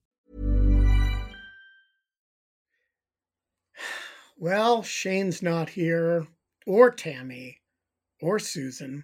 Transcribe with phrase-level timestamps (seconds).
[4.38, 6.28] Well, Shane's not here,
[6.64, 7.58] or Tammy,
[8.20, 9.02] or Susan.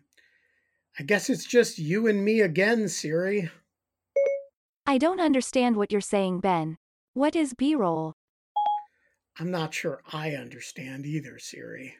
[0.96, 3.50] I guess it's just you and me again, Siri.
[4.86, 6.76] I don't understand what you're saying, Ben.
[7.14, 8.14] What is B roll?
[9.38, 11.96] I'm not sure I understand either, Siri.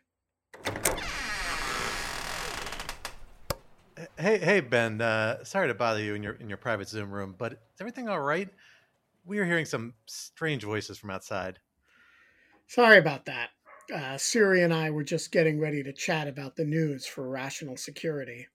[4.19, 5.01] Hey, hey, Ben.
[5.01, 8.09] Uh, sorry to bother you in your in your private Zoom room, but is everything
[8.09, 8.49] all right?
[9.25, 11.59] We are hearing some strange voices from outside.
[12.67, 13.51] Sorry about that.
[13.93, 17.77] Uh, Siri and I were just getting ready to chat about the news for rational
[17.77, 18.49] security.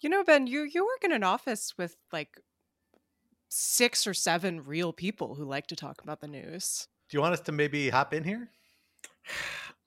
[0.00, 2.40] You know, Ben, you you work in an office with like
[3.48, 6.88] six or seven real people who like to talk about the news.
[7.14, 8.48] Do you want us to maybe hop in here?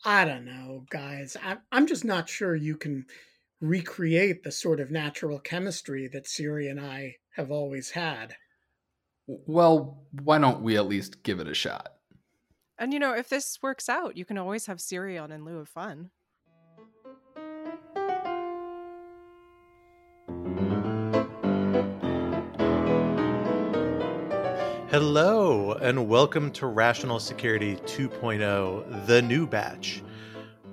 [0.06, 1.36] I don't know, guys.
[1.44, 3.06] I, I'm just not sure you can
[3.60, 8.38] recreate the sort of natural chemistry that Siri and I have always had.
[9.28, 11.96] Well, why don't we at least give it a shot?
[12.80, 15.58] And you know, if this works out, you can always have Siri on in lieu
[15.58, 16.12] of fun.
[24.90, 30.02] Hello, and welcome to Rational Security 2.0, the new batch.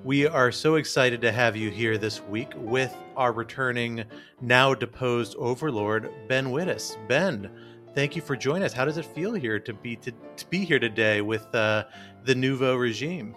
[0.05, 4.05] We are so excited to have you here this week with our returning,
[4.41, 6.97] now deposed overlord, Ben Wittes.
[7.09, 7.51] Ben,
[7.97, 8.73] thank you for joining us.
[8.73, 11.83] How does it feel here to be to, to be here today with uh,
[12.23, 13.35] the nouveau regime?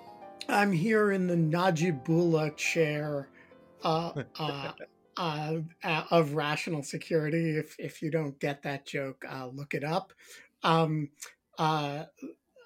[0.48, 3.30] I'm here in the Najibullah chair
[3.84, 4.74] uh, uh,
[5.18, 7.58] uh, of rational security.
[7.58, 10.14] If if you don't get that joke, uh, look it up.
[10.64, 11.10] Um,
[11.58, 12.06] uh,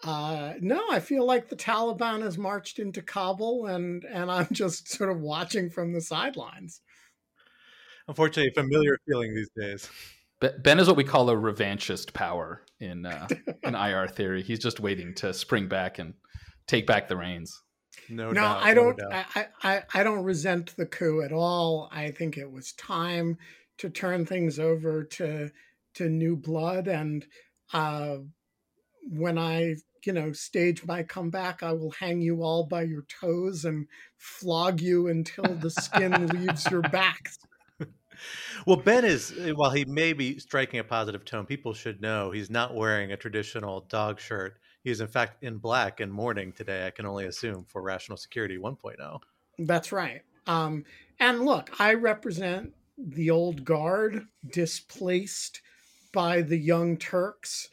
[0.03, 4.90] uh, no, I feel like the Taliban has marched into Kabul, and and I'm just
[4.90, 6.81] sort of watching from the sidelines.
[8.07, 9.90] Unfortunately, familiar feeling these days.
[10.63, 13.28] Ben is what we call a revanchist power in uh,
[13.63, 14.41] in IR theory.
[14.41, 16.16] He's just waiting to spring back and
[16.68, 17.62] take back the reins.
[18.09, 18.97] No, no, doubt, I don't.
[18.97, 21.90] No I, I I don't resent the coup at all.
[21.91, 23.38] I think it was time
[23.78, 25.52] to turn things over to
[25.94, 27.23] to new blood, and
[27.74, 28.18] uh,
[29.04, 33.66] when I you know stage my comeback, I will hang you all by your toes
[33.66, 33.88] and
[34.18, 37.40] flog you until the skin leaves your backs.
[38.68, 42.50] Well, Ben is, while he may be striking a positive tone, people should know he's
[42.50, 44.59] not wearing a traditional dog shirt.
[44.84, 48.18] He is, in fact, in black and mourning today, I can only assume, for Rational
[48.18, 49.20] Security 1.0.
[49.59, 50.22] That's right.
[50.48, 50.86] Um,
[51.20, 55.62] and look, I represent the old guard displaced
[56.12, 57.70] by the young Turks.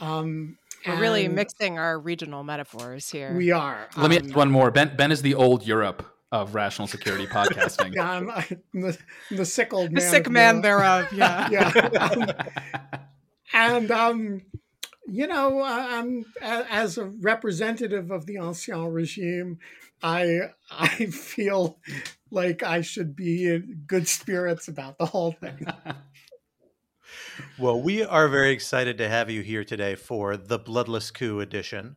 [0.00, 3.34] Um, We're really mixing our regional metaphors here.
[3.34, 3.88] We are.
[3.96, 4.70] Let me add one more.
[4.70, 7.94] Ben Ben is the old Europe of rational security podcasting.
[7.94, 8.98] yeah, I'm, I'm the,
[9.30, 9.94] the, sick old man.
[9.94, 11.12] The sick man thereof.
[11.12, 11.48] Yeah.
[11.50, 11.98] yeah.
[11.98, 12.26] Um,
[13.52, 14.42] and um,
[15.06, 19.58] you know, I'm as a representative of the ancien regime,
[20.02, 20.40] I
[20.70, 21.78] I feel
[22.30, 25.66] like I should be in good spirits about the whole thing.
[27.58, 31.96] well, we are very excited to have you here today for the Bloodless Coup edition.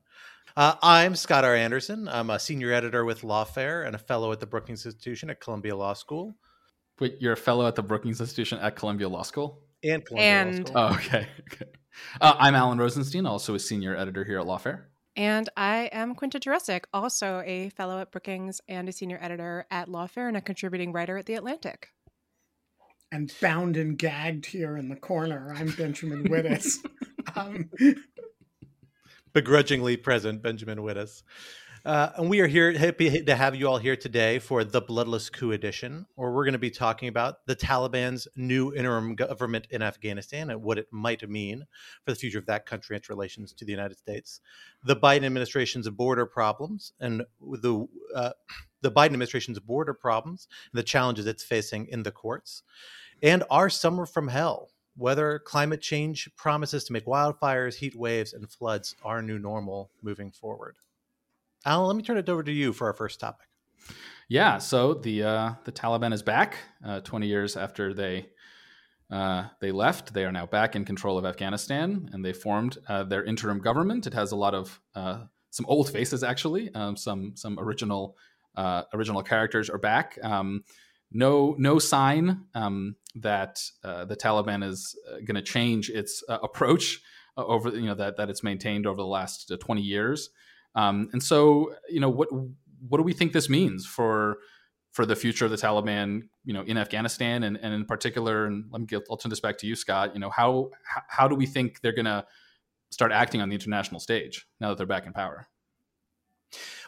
[0.55, 1.55] Uh, I'm Scott R.
[1.55, 2.07] Anderson.
[2.07, 5.75] I'm a senior editor with Lawfare and a fellow at the Brookings Institution at Columbia
[5.75, 6.35] Law School.
[6.99, 9.61] Wait, you're a fellow at the Brookings Institution at Columbia Law School?
[9.83, 10.69] And Columbia and...
[10.69, 11.13] Law School.
[11.13, 11.27] Oh, okay.
[11.53, 11.71] okay.
[12.21, 14.83] Uh, I'm Alan Rozenshtein, also a senior editor here at Lawfare.
[15.15, 19.87] And I am Quinta Jurecic, also a fellow at Brookings and a senior editor at
[19.87, 21.89] Lawfare and a contributing writer at The Atlantic.
[23.13, 26.79] And bound and gagged here in the corner, I'm Benjamin Wittes.
[27.35, 27.69] um,
[29.33, 31.21] begrudgingly present Benjamin Wittes.
[31.85, 35.29] Uh, and we are here happy to have you all here today for the Bloodless
[35.29, 39.83] Coup edition, where we're going to be talking about the Taliban's new interim government in
[39.83, 41.67] Afghanistan and what it might mean
[42.03, 44.39] for the future of that country and its relations to the United States,
[44.83, 48.31] the Biden administration's border problems, and the uh,
[48.81, 52.63] the Biden administration's border problems and the challenges it's facing in the courts,
[53.23, 58.47] and our summer from hell, whether climate change promises to make wildfires, heat waves, and
[58.51, 60.75] floods our new normal moving forward.
[61.65, 63.47] Alan, let me turn it over to you for our first topic.
[64.27, 66.57] Yeah, so the uh, the Taliban is back.
[66.85, 68.27] Uh, Twenty years after they
[69.09, 73.03] uh, they left, they are now back in control of Afghanistan, and they formed uh,
[73.03, 74.07] their interim government.
[74.07, 76.73] It has a lot of uh, some old faces, actually.
[76.73, 78.17] Um, some some original
[78.55, 80.17] uh, original characters are back.
[80.23, 80.63] Um,
[81.13, 86.39] no no sign um, that uh, the Taliban is uh, going to change its uh,
[86.43, 86.99] approach
[87.37, 90.29] over you know that that it's maintained over the last twenty years.
[90.75, 92.29] Um, and so, you know, what
[92.87, 94.37] what do we think this means for
[94.91, 98.65] for the future of the Taliban, you know, in Afghanistan and, and in particular, and
[98.71, 100.13] let me get, I'll turn this back to you, Scott.
[100.13, 100.71] You know, how
[101.07, 102.25] how do we think they're going to
[102.91, 105.47] start acting on the international stage now that they're back in power?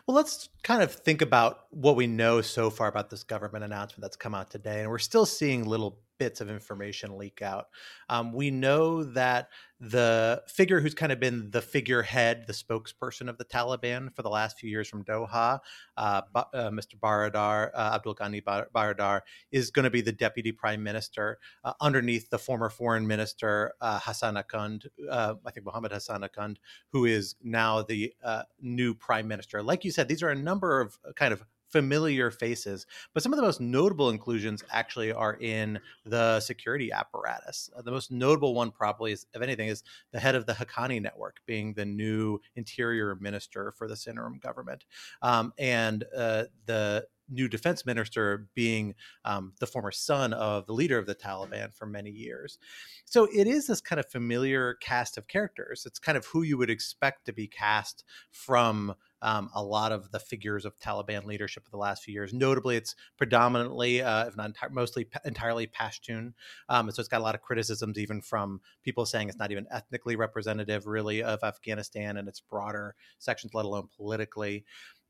[0.06, 4.02] Well, let's kind of think about what we know so far about this government announcement
[4.02, 4.82] that's come out today.
[4.82, 7.68] And we're still seeing little bits of information leak out.
[8.10, 13.38] Um, we know that the figure who's kind of been the figurehead, the spokesperson of
[13.38, 15.60] the Taliban for the last few years from Doha,
[15.98, 16.98] uh, uh, Mr.
[16.98, 19.22] Baradar, uh, Abdul Ghani Baradar,
[19.52, 24.00] is going to be the deputy prime minister uh, underneath the former foreign minister uh,
[24.02, 26.58] Hassan Akhund, uh, I think Mohammed Hassan Akhund,
[26.92, 28.14] who is now the
[28.62, 29.62] new prime minister.
[29.62, 31.44] Like you said, these are a number of kind of
[31.76, 32.86] familiar faces.
[33.14, 37.70] But some of the most notable inclusions actually are in the security apparatus.
[37.76, 39.84] Uh, the most notable one, probably, is, if anything, is
[40.14, 44.86] the head of the Haqqani network being the new interior minister for this interim government.
[45.22, 48.96] Um, and uh, the new defense minister being
[49.26, 52.58] um, the former son of the leader of the Taliban for many years.
[53.04, 55.84] So it is this kind of familiar cast of characters.
[55.86, 60.12] It's kind of who you would expect to be cast from um, a lot of
[60.12, 62.34] the figures of Taliban leadership of the last few years.
[62.34, 66.34] Notably, it's predominantly, uh, if not enti- mostly, entirely Pashtun.
[66.70, 69.68] Um, so it's got a lot of criticisms, even from people saying it's not even
[69.72, 74.66] ethnically representative, really, of Afghanistan and its broader sections, let alone politically.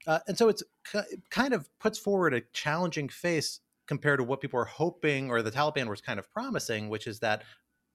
[0.08, 0.64] Uh, and so it's
[1.32, 5.52] kind of puts forward a challenging face compared to what people were hoping or the
[5.52, 7.44] Taliban was kind of promising, which is that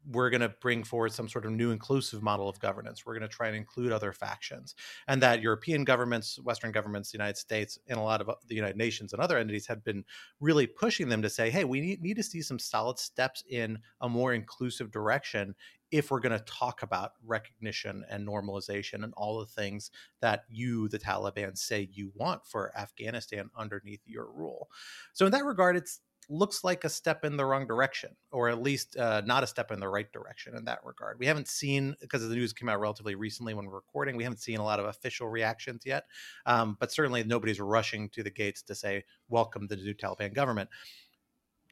[0.06, 3.04] we're going to bring forward some sort of new inclusive model of governance.
[3.04, 4.74] We're going to try and include other factions,
[5.08, 8.76] and that European governments, Western governments, the United States, and a lot of the United
[8.76, 10.04] Nations and other entities have been
[10.40, 13.78] really pushing them to say, hey, we need, need to see some solid steps in
[14.00, 15.54] a more inclusive direction
[15.90, 20.88] if we're going to talk about recognition and normalization and all the things that you,
[20.88, 24.68] the Taliban, say you want for Afghanistan underneath your rule.
[25.12, 28.62] So, in that regard, it's looks like a step in the wrong direction, or at
[28.62, 31.18] least uh, not a step in the right direction in that regard.
[31.18, 34.38] We haven't seen, because the news came out relatively recently when we're recording, we haven't
[34.38, 36.04] seen a lot of official reactions yet.
[36.46, 40.34] Um, but certainly nobody's rushing to the gates to say, welcome to the new Taliban
[40.34, 40.70] government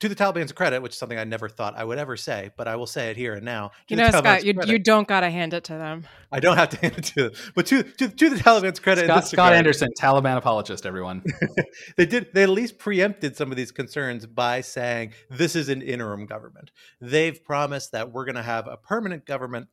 [0.00, 2.68] to the Taliban's credit, which is something I never thought I would ever say, but
[2.68, 3.72] I will say it here and now.
[3.88, 6.06] You know, Scott, you, you don't got to hand it to them.
[6.30, 9.06] I don't have to hand it to them, but to to, to the Taliban's credit,
[9.06, 11.22] Scott, Scott Anderson, Taliban apologist, everyone.
[11.96, 12.28] they did.
[12.32, 16.70] They at least preempted some of these concerns by saying this is an interim government.
[17.00, 19.68] They've promised that we're going to have a permanent government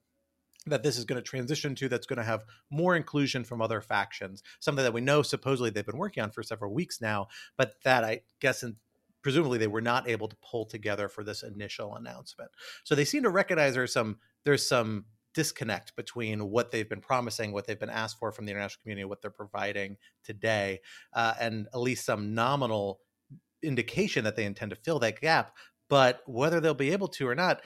[0.68, 3.82] that this is going to transition to that's going to have more inclusion from other
[3.82, 7.76] factions something that we know supposedly they've been working on for several weeks now but
[7.84, 8.76] that i guess in
[9.26, 12.52] presumably they were not able to pull together for this initial announcement.
[12.84, 17.52] So they seem to recognize there's some there's some disconnect between what they've been promising,
[17.52, 20.80] what they've been asked for from the international community, what they're providing today,
[21.14, 23.00] uh, and at least some nominal
[23.64, 25.56] indication that they intend to fill that gap.
[25.90, 27.64] But whether they'll be able to or not,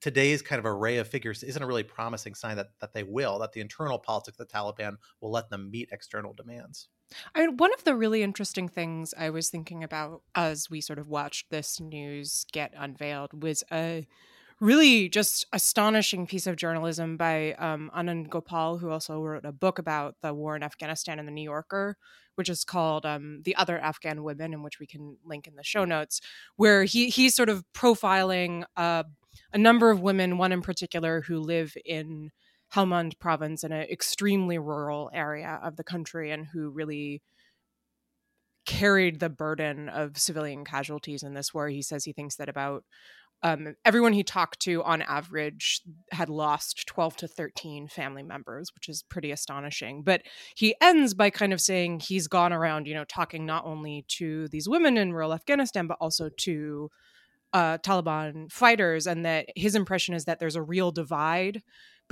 [0.00, 3.38] today's kind of array of figures isn't a really promising sign that that they will,
[3.40, 6.88] that the internal politics of the Taliban will let them meet external demands.
[7.34, 10.98] I mean, one of the really interesting things I was thinking about as we sort
[10.98, 14.06] of watched this news get unveiled was a
[14.60, 19.78] really just astonishing piece of journalism by um, Anand Gopal, who also wrote a book
[19.78, 21.96] about the war in Afghanistan in the New Yorker,
[22.36, 25.64] which is called um, "The Other Afghan Women," and which we can link in the
[25.64, 26.20] show notes,
[26.56, 29.02] where he he's sort of profiling uh,
[29.52, 32.30] a number of women, one in particular who live in
[32.74, 37.22] Helmand province in an extremely rural area of the country and who really
[38.64, 41.68] carried the burden of civilian casualties in this war.
[41.68, 42.84] He says he thinks that about
[43.44, 48.88] um, everyone he talked to on average had lost 12 to 13 family members, which
[48.88, 50.02] is pretty astonishing.
[50.04, 50.22] But
[50.54, 54.46] he ends by kind of saying he's gone around, you know, talking not only to
[54.48, 56.88] these women in rural Afghanistan, but also to
[57.52, 61.62] uh, Taliban fighters, and that his impression is that there's a real divide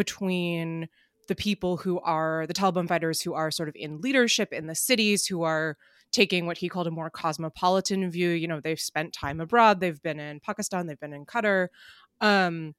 [0.00, 0.88] between
[1.28, 4.74] the people who are the Taliban fighters who are sort of in leadership in the
[4.74, 5.76] cities, who are
[6.10, 8.30] taking what he called a more cosmopolitan view.
[8.30, 11.68] You know, they've spent time abroad, they've been in Pakistan, they've been in Qatar.
[12.22, 12.74] Um,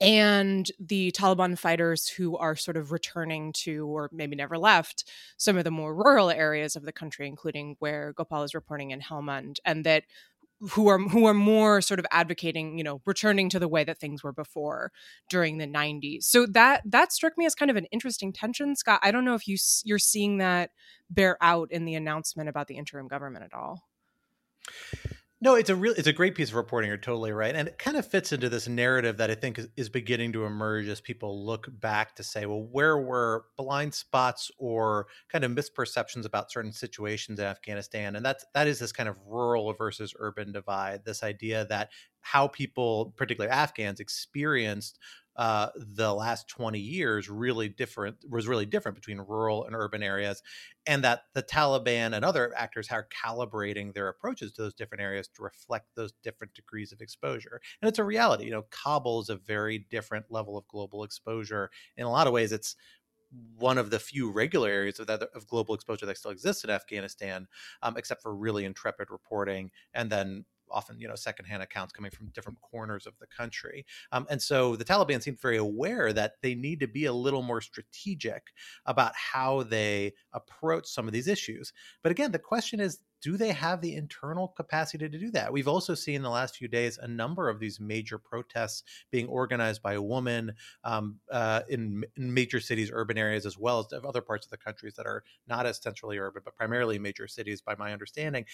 [0.00, 5.58] and the Taliban fighters who are sort of returning to, or maybe never left, some
[5.58, 9.56] of the more rural areas of the country, including where Gopal is reporting in Helmand,
[9.64, 10.04] and that
[10.70, 13.98] who are who are more sort of advocating, you know, returning to the way that
[13.98, 14.90] things were before
[15.30, 16.24] during the 90s.
[16.24, 19.00] So that that struck me as kind of an interesting tension, Scott.
[19.02, 20.70] I don't know if you you're seeing that
[21.10, 23.84] bear out in the announcement about the interim government at all.
[25.40, 26.88] No, it's a real it's a great piece of reporting.
[26.88, 29.68] You're totally right, and it kind of fits into this narrative that I think is,
[29.76, 34.50] is, beginning to emerge as people look back to say, well, where were blind spots
[34.58, 38.16] or kind of misperceptions about certain situations in Afghanistan?
[38.16, 41.04] And that's that is this kind of rural versus urban divide.
[41.04, 41.90] This idea that
[42.20, 44.98] how people, particularly Afghans, experienced
[45.38, 50.42] uh, the last 20 years really different was really different between rural and urban areas
[50.86, 55.28] and that the taliban and other actors are calibrating their approaches to those different areas
[55.28, 59.28] to reflect those different degrees of exposure and it's a reality you know kabul is
[59.30, 61.70] a very different level of global exposure.
[61.96, 62.76] In a lot of ways it's
[63.58, 66.70] one of the few regular areas of, that, of global exposure that still exists in
[66.70, 67.46] Afghanistan,
[67.82, 72.28] um, except for really intrepid reporting and then often you know secondhand accounts coming from
[72.28, 73.84] different corners of the country.
[74.12, 77.42] Um, and so the taliban seemed very aware that they need to be a little
[77.42, 78.48] more strategic
[78.86, 81.72] about how they approach some of these issues.
[82.02, 85.52] But again the question is do they have the internal capacity to do that?
[85.52, 89.26] We've also seen in the last few days a number of these major protests being
[89.26, 90.52] organized by a woman
[90.84, 94.56] um, uh, in, in, major cities, urban areas, as well as other parts of the
[94.56, 98.44] countries that are not as centrally urban, but primarily major cities, by my understanding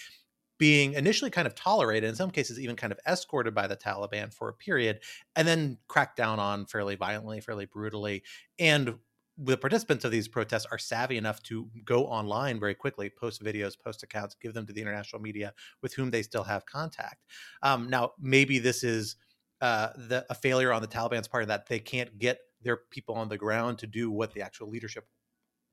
[0.57, 4.33] being initially kind of tolerated, in some cases even kind of escorted by the Taliban
[4.33, 4.99] for a period,
[5.35, 8.23] and then cracked down on fairly violently, fairly brutally.
[8.57, 8.95] And
[9.37, 13.73] the participants of these protests are savvy enough to go online very quickly, post videos,
[13.77, 17.25] post accounts, give them to the international media with whom they still have contact.
[17.61, 19.17] Um, now, maybe this is
[19.61, 23.29] uh, the, a failure on the Taliban's part that they can't get their people on
[23.29, 25.05] the ground to do what the actual leadership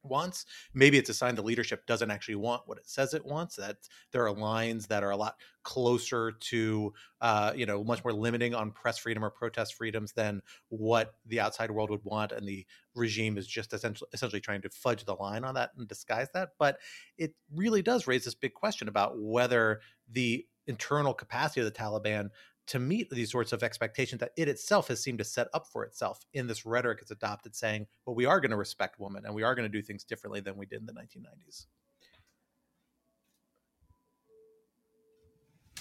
[0.04, 0.46] wants.
[0.74, 3.56] Maybe it's a sign the leadership doesn't actually want what it says it wants.
[3.56, 3.76] That
[4.12, 8.54] there are lines that are a lot closer to, uh, you know, much more limiting
[8.54, 12.66] on press freedom or protest freedoms than what the outside world would want, and the
[12.94, 16.50] regime is just essentially essentially trying to fudge the line on that and disguise that.
[16.58, 16.78] But
[17.18, 19.80] it really does raise this big question about whether
[20.10, 22.30] the internal capacity of the Taliban
[22.66, 25.84] to meet these sorts of expectations that it itself has seemed to set up for
[25.84, 29.34] itself in this rhetoric it's adopted saying well we are going to respect women and
[29.34, 31.66] we are going to do things differently than we did in the 1990s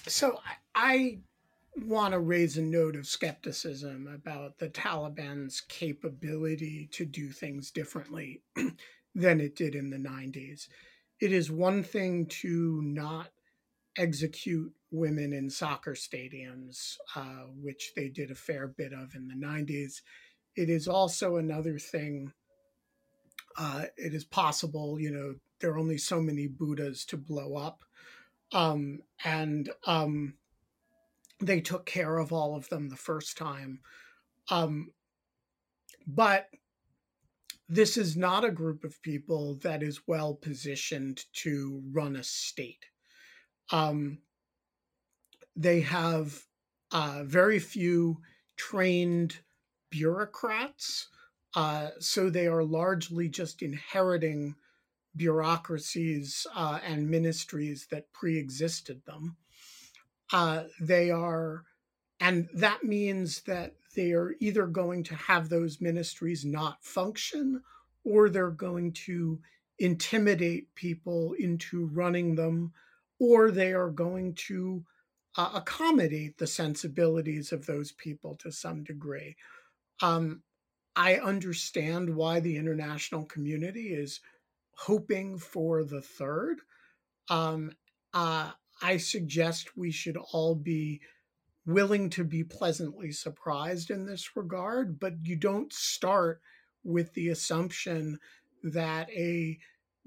[0.08, 0.40] so
[0.76, 1.20] i,
[1.78, 8.42] want to raise a note of skepticism about the taliban's capability to do things differently
[9.16, 10.68] than it did in the 90s
[11.22, 13.30] it is one thing to not
[13.98, 19.36] execute women in soccer stadiums, uh, which they did a fair bit of in the
[19.36, 20.02] 90s.
[20.56, 22.34] It is also another thing.
[23.58, 27.84] Uh, it is possible, you know, there are only so many Buddhas to blow up.
[28.52, 30.34] Um, and um,
[31.40, 33.80] they took care of all of them the first time.
[34.50, 34.92] Um,
[36.06, 36.48] but
[37.70, 42.86] this is not a group of people that is well positioned to run a state.
[43.72, 44.18] Um,
[45.56, 46.46] they have
[46.92, 48.20] uh, very few
[48.58, 49.40] trained
[49.90, 51.08] bureaucrats.
[51.56, 54.56] Uh, so they are largely just inheriting
[55.16, 59.36] bureaucracies uh, and ministries that pre existed them.
[60.32, 61.66] Uh, they are,
[62.22, 67.62] and that means that they are either going to have those ministries not function
[68.06, 69.40] or they're going to
[69.80, 72.72] intimidate people into running them
[73.20, 74.84] or they are going to
[75.38, 79.36] uh, accommodate the sensibilities of those people to some degree.
[80.02, 80.44] Um,
[80.96, 84.20] I understand why the international community is
[84.76, 86.62] hoping for the third.
[87.30, 87.72] Um,
[88.14, 91.02] uh, I suggest we should all be
[91.66, 96.42] willing to be pleasantly surprised in this regard, but you don't start
[96.84, 98.18] with the assumption
[98.64, 99.60] that a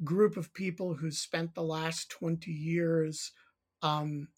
[0.02, 3.32] group of people who spent the last 20 years
[3.82, 4.28] um,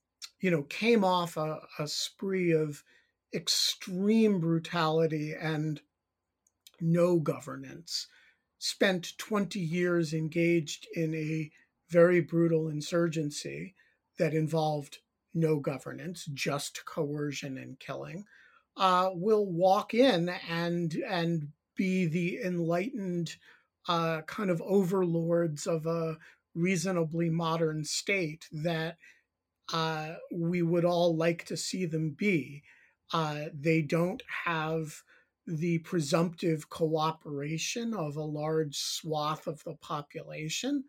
[0.40, 2.82] you know, came off a, a spree of
[3.34, 5.80] extreme brutality and
[6.80, 8.06] no governance,
[8.58, 11.50] spent 20 years engaged in a
[11.88, 13.74] very brutal insurgency
[14.18, 14.98] that involved
[15.34, 18.24] no governance, just coercion and killing,
[18.76, 23.36] uh, will walk in and and be the enlightened
[23.88, 26.16] uh, kind of overlords of a
[26.54, 28.96] reasonably modern state that
[29.72, 32.62] uh, we would all like to see them be.
[33.12, 35.02] Uh, they don't have
[35.46, 40.84] the presumptive cooperation of a large swath of the population.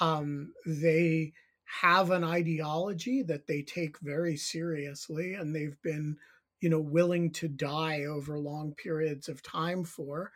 [0.00, 1.32] Um, they
[1.80, 6.16] have an ideology that they take very seriously and they've been
[6.60, 10.32] you know willing to die over long periods of time for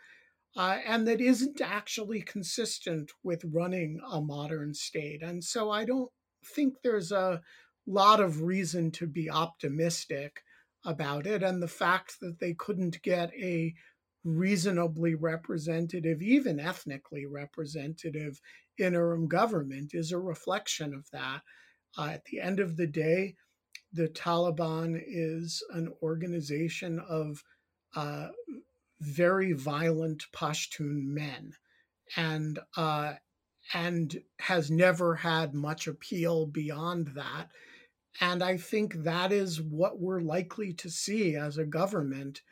[0.56, 6.10] uh, and that isn't actually consistent with running a modern state and so i don't
[6.54, 7.40] think there's a
[7.86, 10.42] lot of reason to be optimistic
[10.84, 13.74] about it and the fact that they couldn't get a
[14.22, 18.40] reasonably representative even ethnically representative
[18.78, 21.42] interim government is a reflection of that.
[21.96, 23.34] Uh, at the end of the day,
[23.92, 27.42] the Taliban is an organization of
[27.94, 28.28] uh,
[29.00, 31.52] very violent Pashtun men,
[32.16, 33.14] and uh,
[33.72, 37.48] and has never had much appeal beyond that.
[38.20, 42.42] And I think that is what we're likely to see as a government.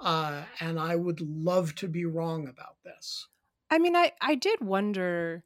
[0.00, 3.28] Uh, and I would love to be wrong about this.
[3.70, 5.44] I mean, I, I did wonder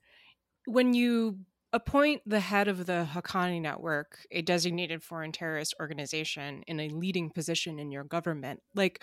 [0.66, 1.38] when you
[1.72, 7.30] appoint the head of the Haqqani network, a designated foreign terrorist organization, in a leading
[7.30, 9.02] position in your government, like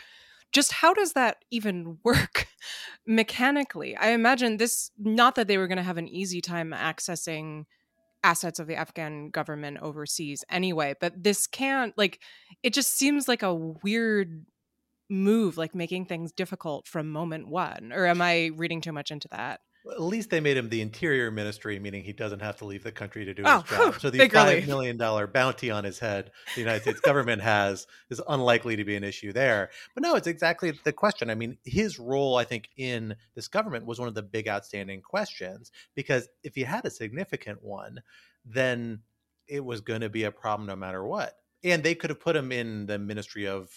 [0.51, 2.47] just how does that even work
[3.05, 3.95] mechanically?
[3.95, 7.65] I imagine this not that they were going to have an easy time accessing
[8.23, 12.21] assets of the Afghan government overseas anyway, but this can't like
[12.63, 14.45] it just seems like a weird
[15.09, 19.27] move like making things difficult from moment 1 or am I reading too much into
[19.31, 19.61] that?
[19.91, 22.91] At least they made him the interior ministry, meaning he doesn't have to leave the
[22.91, 23.95] country to do oh, his job.
[23.99, 27.87] So the five million million dollar bounty on his head the United States government has
[28.09, 29.69] is unlikely to be an issue there.
[29.93, 31.29] But no, it's exactly the question.
[31.29, 35.01] I mean, his role, I think, in this government was one of the big outstanding
[35.01, 38.01] questions because if he had a significant one,
[38.45, 39.01] then
[39.47, 41.33] it was going to be a problem no matter what.
[41.63, 43.69] And they could have put him in the Ministry of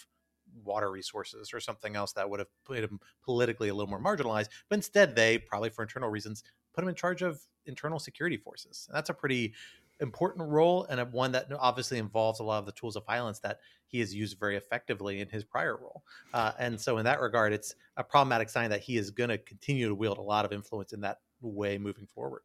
[0.63, 4.49] water resources or something else that would have put him politically a little more marginalized.
[4.69, 8.85] But instead, they probably for internal reasons put him in charge of internal security forces.
[8.89, 9.53] And That's a pretty
[9.99, 13.59] important role and one that obviously involves a lot of the tools of violence that
[13.87, 16.03] he has used very effectively in his prior role.
[16.33, 19.37] Uh, and so, in that regard, it's a problematic sign that he is going to
[19.37, 22.41] continue to wield a lot of influence in that way moving forward.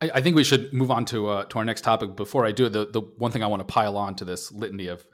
[0.00, 2.16] I, I think we should move on to uh, to our next topic.
[2.16, 4.88] Before I do, the the one thing I want to pile on to this litany
[4.88, 5.06] of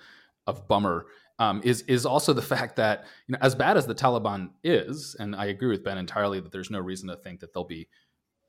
[0.47, 1.07] of bummer
[1.39, 5.17] um, is is also the fact that you know as bad as the Taliban is,
[5.19, 7.89] and I agree with Ben entirely that there's no reason to think that they'll be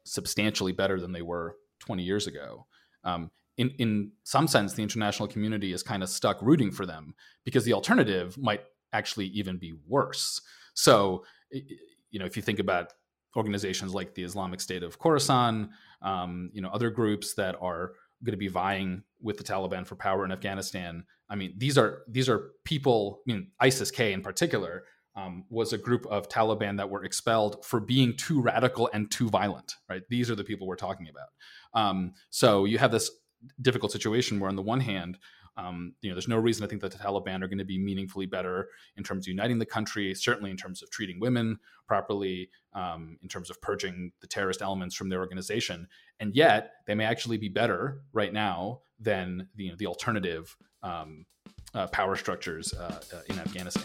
[0.05, 2.65] substantially better than they were 20 years ago.
[3.03, 7.13] Um, in in some sense, the international community is kind of stuck rooting for them
[7.43, 8.61] because the alternative might
[8.93, 10.41] actually even be worse.
[10.73, 12.93] So, you know, if you think about
[13.35, 15.69] organizations like the Islamic State of Khorasan,
[16.01, 17.93] um, you know, other groups that are
[18.23, 21.03] going to be vying with the Taliban for power in Afghanistan.
[21.33, 23.21] I mean, these are these are people.
[23.27, 24.83] I mean, ISIS K in particular
[25.15, 29.29] um, was a group of Taliban that were expelled for being too radical and too
[29.29, 29.73] violent.
[29.89, 30.03] Right?
[30.09, 31.29] These are the people we're talking about.
[31.73, 33.09] Um, so you have this
[33.59, 35.17] difficult situation where, on the one hand,
[35.57, 37.77] um, you know, there's no reason to think that the Taliban are going to be
[37.77, 42.49] meaningfully better in terms of uniting the country, certainly in terms of treating women properly,
[42.73, 45.87] um, in terms of purging the terrorist elements from their organization.
[46.19, 50.55] And yet, they may actually be better right now than the, you know, the alternative
[50.81, 51.25] um,
[51.73, 53.83] uh, power structures uh, uh, in Afghanistan.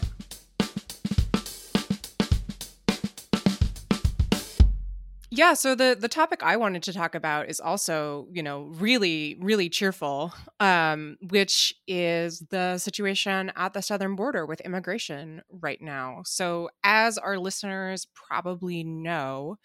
[5.39, 9.37] Yeah, so the the topic I wanted to talk about is also, you know, really
[9.39, 16.23] really cheerful, um, which is the situation at the southern border with immigration right now.
[16.25, 19.57] So, as our listeners probably know,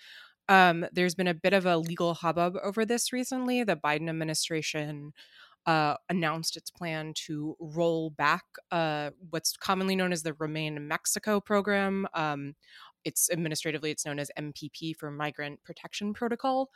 [0.48, 3.64] um, there's been a bit of a legal hubbub over this recently.
[3.64, 5.12] The Biden administration
[5.66, 11.40] uh, announced its plan to roll back uh, what's commonly known as the Remain Mexico
[11.40, 12.06] program.
[12.14, 12.54] Um,
[13.04, 16.70] it's administratively it's known as MPP for Migrant Protection Protocol.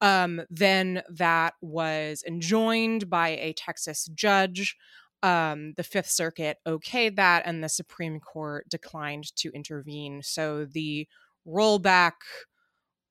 [0.00, 4.76] Um, then that was enjoined by a Texas judge.
[5.22, 10.22] Um, the Fifth Circuit okayed that, and the Supreme Court declined to intervene.
[10.22, 11.06] So the
[11.46, 12.12] rollback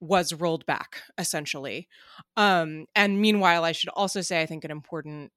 [0.02, 1.88] was rolled back essentially.
[2.36, 5.32] Um, and meanwhile, I should also say I think an important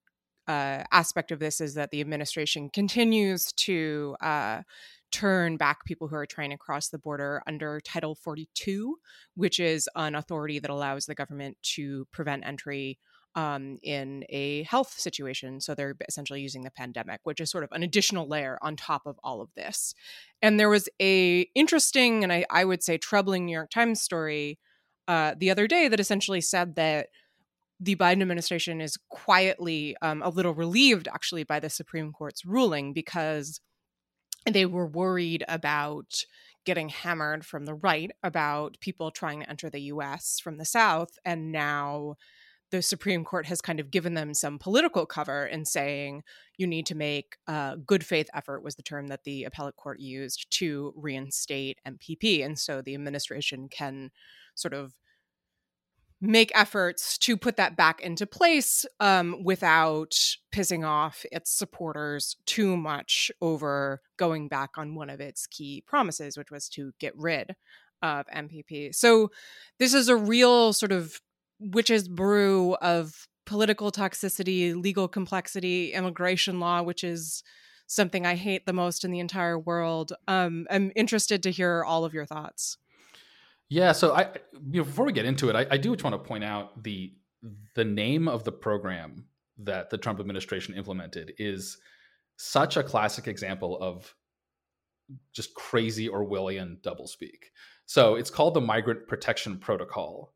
[0.47, 4.61] uh, aspect of this is that the administration continues to uh,
[5.15, 8.97] turn back people who are trying to cross the border under Title 42,
[9.35, 12.99] which is an authority that allows the government to prevent entry
[13.33, 15.61] um, in a health situation.
[15.61, 19.03] So they're essentially using the pandemic, which is sort of an additional layer on top
[19.05, 19.93] of all of this.
[20.41, 24.59] And there was a interesting and I, I would say troubling New York Times story
[25.07, 27.07] uh, the other day that essentially said that
[27.79, 32.93] the Biden administration is quietly um, a little relieved, actually, by the Supreme Court's ruling
[32.93, 33.61] because
[34.53, 36.25] they were worried about
[36.65, 41.09] getting hammered from the right about people trying to enter the US from the South.
[41.23, 42.15] And now
[42.71, 46.23] the Supreme Court has kind of given them some political cover in saying
[46.57, 49.99] you need to make a good faith effort, was the term that the appellate court
[49.99, 52.43] used to reinstate MPP.
[52.43, 54.09] And so the administration can
[54.55, 54.93] sort of
[56.25, 60.15] make efforts to put that back into place um, without
[60.53, 66.37] pissing off its supporters too much over going back on one of its key promises,
[66.37, 67.55] which was to get rid
[68.01, 68.93] of MPP.
[68.93, 69.31] So
[69.79, 71.19] this is a real sort of
[71.59, 77.43] witch's brew of political toxicity, legal complexity, immigration law, which is
[77.87, 80.13] something I hate the most in the entire world.
[80.27, 82.77] Um, I'm interested to hear all of your thoughts.
[83.69, 84.29] Yeah, so I
[84.69, 87.13] before we get into it, I, I do just want to point out the
[87.75, 89.25] the name of the program
[89.57, 91.77] that the Trump administration implemented is
[92.37, 94.13] such a classic example of
[95.33, 97.51] just crazy Orwellian doublespeak.
[97.85, 100.33] So it's called the Migrant Protection Protocol.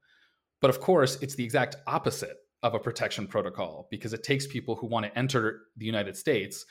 [0.61, 4.75] But of course, it's the exact opposite of a protection protocol because it takes people
[4.75, 6.65] who want to enter the United States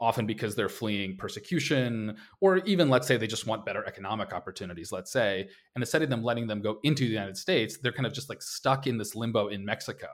[0.00, 4.90] often because they're fleeing persecution, or even let's say they just want better economic opportunities,
[4.90, 5.48] let's say.
[5.74, 8.28] And instead of them letting them go into the United States, they're kind of just
[8.28, 10.08] like stuck in this limbo in Mexico.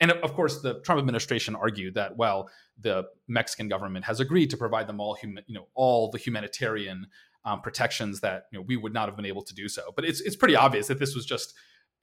[0.00, 2.48] And of course, the Trump administration argued that, well,
[2.80, 7.06] the Mexican government has agreed to provide them all, human you know, all the humanitarian
[7.44, 9.92] um, protections that you know we would not have been able to do so.
[9.94, 11.54] But it's it's pretty obvious that this was just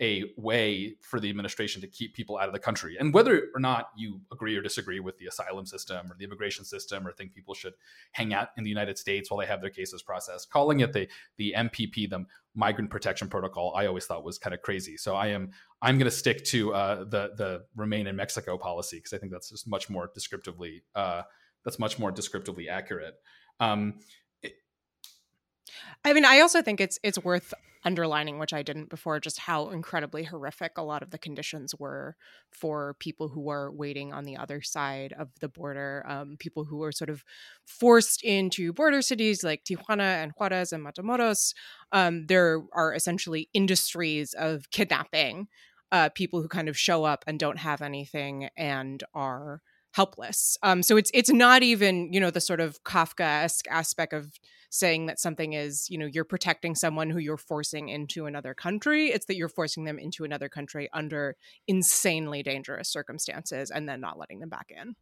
[0.03, 2.97] a way for the administration to keep people out of the country.
[2.99, 6.65] And whether or not you agree or disagree with the asylum system or the immigration
[6.65, 7.73] system or think people should
[8.11, 11.07] hang out in the United States while they have their cases processed, calling it the
[11.37, 14.97] the MPP, the Migrant Protection Protocol, I always thought was kind of crazy.
[14.97, 18.97] So I am I'm going to stick to uh, the the remain in Mexico policy
[18.97, 21.21] because I think that's just much more descriptively uh,
[21.63, 23.15] that's much more descriptively accurate.
[23.61, 23.99] Um,
[26.03, 27.53] I mean, I also think it's it's worth
[27.85, 32.15] underlining, which I didn't before, just how incredibly horrific a lot of the conditions were
[32.51, 36.77] for people who were waiting on the other side of the border, um, people who
[36.77, 37.23] were sort of
[37.65, 41.53] forced into border cities like Tijuana and Juarez and Matamoros.
[41.91, 45.47] Um, there are essentially industries of kidnapping
[45.91, 49.61] uh, people who kind of show up and don't have anything and are
[49.93, 50.57] helpless.
[50.63, 54.39] Um, so it's it's not even you know the sort of Kafkaesque aspect of
[54.73, 59.09] saying that something is, you know, you're protecting someone who you're forcing into another country.
[59.11, 61.35] It's that you're forcing them into another country under
[61.67, 64.95] insanely dangerous circumstances and then not letting them back in.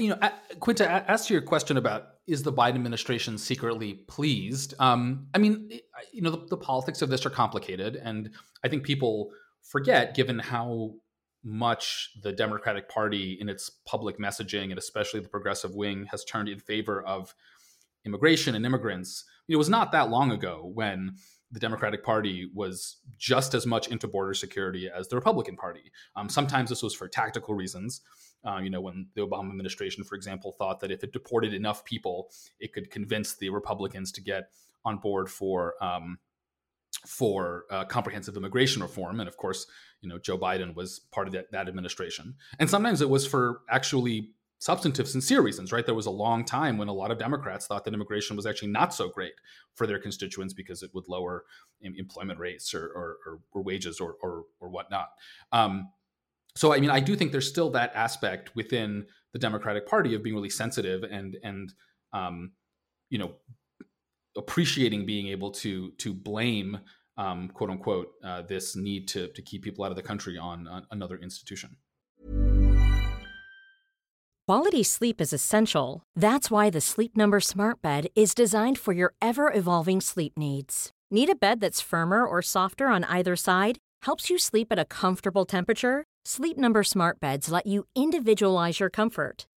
[0.00, 4.74] You know, Quinta, as to your question about is the Biden administration secretly pleased?
[4.80, 5.70] Um, I mean,
[6.12, 8.30] you know, the, the politics of this are complicated, and
[8.64, 9.30] I think people
[9.62, 10.94] forget, given how
[11.44, 16.48] much the Democratic Party in its public messaging and especially the progressive wing has turned
[16.48, 17.34] in favor of
[18.04, 19.24] immigration and immigrants.
[19.48, 21.16] It was not that long ago when
[21.50, 25.90] the Democratic Party was just as much into border security as the Republican Party.
[26.14, 28.02] Um, sometimes this was for tactical reasons.
[28.44, 31.84] Uh, you know, when the Obama administration, for example, thought that if it deported enough
[31.84, 34.50] people, it could convince the Republicans to get
[34.84, 36.18] on board for um,
[37.06, 39.20] for uh, comprehensive immigration reform.
[39.20, 39.66] And of course,
[40.00, 42.34] you know, Joe Biden was part of that, that administration.
[42.58, 44.30] And sometimes it was for actually
[44.60, 45.86] substantive, sincere reasons, right?
[45.86, 48.68] There was a long time when a lot of Democrats thought that immigration was actually
[48.68, 49.34] not so great
[49.74, 51.44] for their constituents because it would lower
[51.80, 55.10] employment rates or, or, or, wages or, or, or whatnot.
[55.52, 55.90] Um,
[56.56, 60.22] so, I mean, I do think there's still that aspect within the Democratic Party of
[60.22, 61.72] being really sensitive and and
[62.12, 62.52] um,
[63.10, 63.32] you know
[64.38, 66.78] appreciating being able to to blame
[67.16, 70.66] um, quote unquote uh, this need to to keep people out of the country on,
[70.68, 71.76] on another institution.
[74.46, 76.02] Quality sleep is essential.
[76.16, 80.90] That's why the Sleep Number Smart Bed is designed for your ever evolving sleep needs.
[81.10, 83.76] Need a bed that's firmer or softer on either side?
[84.06, 86.04] Helps you sleep at a comfortable temperature?
[86.24, 89.44] Sleep Number Smart Beds let you individualize your comfort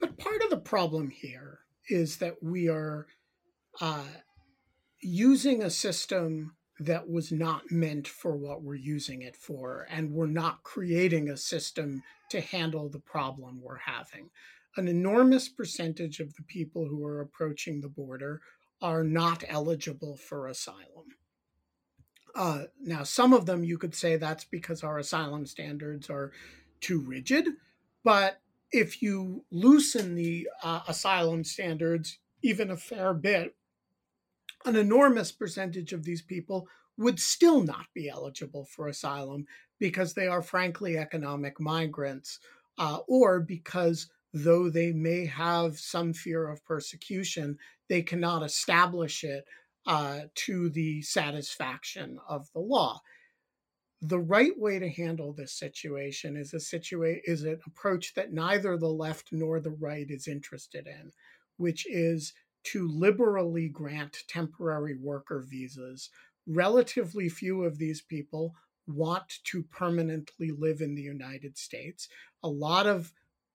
[0.00, 3.06] But part of the problem here is that we are
[3.80, 4.04] uh,
[5.00, 10.26] using a system that was not meant for what we're using it for, and we're
[10.26, 14.28] not creating a system to handle the problem we're having.
[14.76, 18.42] An enormous percentage of the people who are approaching the border
[18.82, 21.06] are not eligible for asylum.
[22.36, 26.32] Uh, now, some of them you could say that's because our asylum standards are
[26.80, 27.48] too rigid,
[28.04, 33.56] but if you loosen the uh, asylum standards even a fair bit,
[34.66, 36.68] an enormous percentage of these people
[36.98, 39.46] would still not be eligible for asylum
[39.78, 42.38] because they are frankly economic migrants
[42.78, 49.44] uh, or because though they may have some fear of persecution, they cannot establish it
[49.86, 53.00] uh, to the satisfaction of the law
[54.02, 58.76] the right way to handle this situation is a situa- is an approach that neither
[58.76, 61.12] the left nor the right is interested in,
[61.56, 66.10] which is to liberally grant temporary worker visas.
[66.46, 68.54] Relatively few of these people
[68.86, 72.08] want to permanently live in the United States.
[72.42, 73.12] A lot of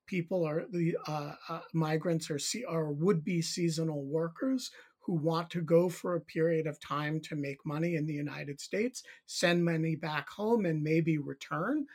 [0.08, 5.62] people are the uh, uh, migrants are, are would be seasonal workers who want to
[5.62, 9.96] go for a period of time to make money in the United States, send money
[9.96, 11.86] back home, and maybe return.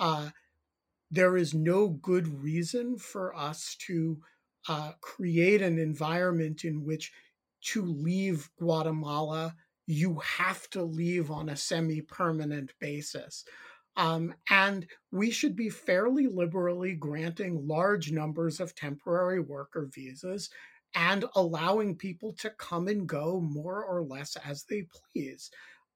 [0.00, 0.30] Uh,
[1.10, 4.18] there is no good reason for us to
[4.68, 7.12] uh, create an environment in which
[7.60, 9.54] to leave Guatemala,
[9.86, 13.44] you have to leave on a semi permanent basis.
[13.96, 20.50] Um, and we should be fairly liberally granting large numbers of temporary worker visas
[20.94, 25.50] and allowing people to come and go more or less as they please.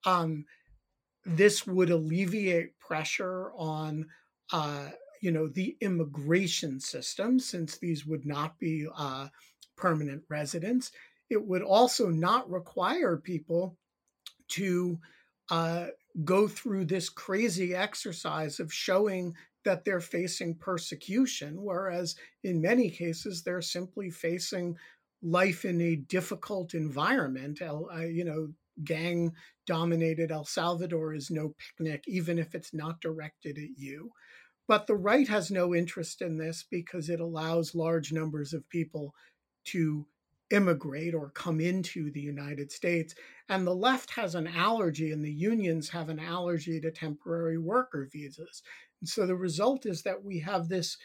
[0.05, 0.45] Um,
[1.25, 4.07] this would alleviate pressure on,
[4.53, 4.89] uh,
[5.21, 9.29] you know, the immigration system, since these would not be uh,
[9.77, 10.91] permanent residents.
[11.31, 13.77] It would also not require people
[14.49, 14.99] to
[15.51, 15.89] uh,
[16.25, 19.35] go through this crazy exercise of showing
[19.68, 24.74] that they're facing persecution, whereas in many cases they're simply facing
[25.20, 27.61] life in a difficult environment.
[27.61, 28.48] you know,
[28.83, 29.31] gang
[29.66, 34.11] dominated El Salvador is no picnic, even if it's not directed at you.
[34.66, 39.14] But the right has no interest in this because it allows large numbers of people
[39.66, 40.07] to
[40.50, 43.14] immigrate or come into the United States.
[43.50, 48.09] And the left has an allergy, and the unions have an allergy to temporary worker
[48.11, 48.62] visas.
[49.01, 50.97] And so the result is that we have this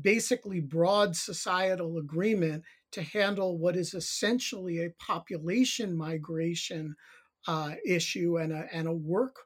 [0.00, 6.94] basically broad societal agreement to handle what is essentially a population migration
[7.46, 9.36] uh, issue and a, and a work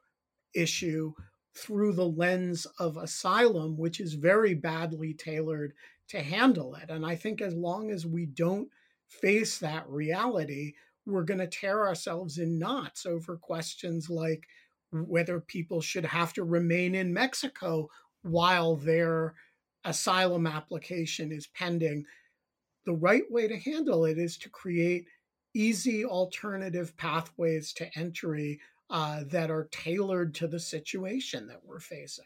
[0.53, 1.13] issue
[1.55, 5.73] through the lens of asylum, which is very badly tailored
[6.09, 6.89] to handle it.
[6.89, 8.69] And I think as long as we don't
[9.07, 10.73] face that reality,
[11.05, 14.45] we're going to tear ourselves in knots over questions like
[14.93, 17.89] whether people should have to remain in Mexico
[18.21, 19.35] while their
[19.83, 22.05] asylum application is pending.
[22.85, 25.05] The right way to handle it is to create
[25.53, 32.25] easy alternative pathways to entry uh, that are tailored to the situation that we're facing.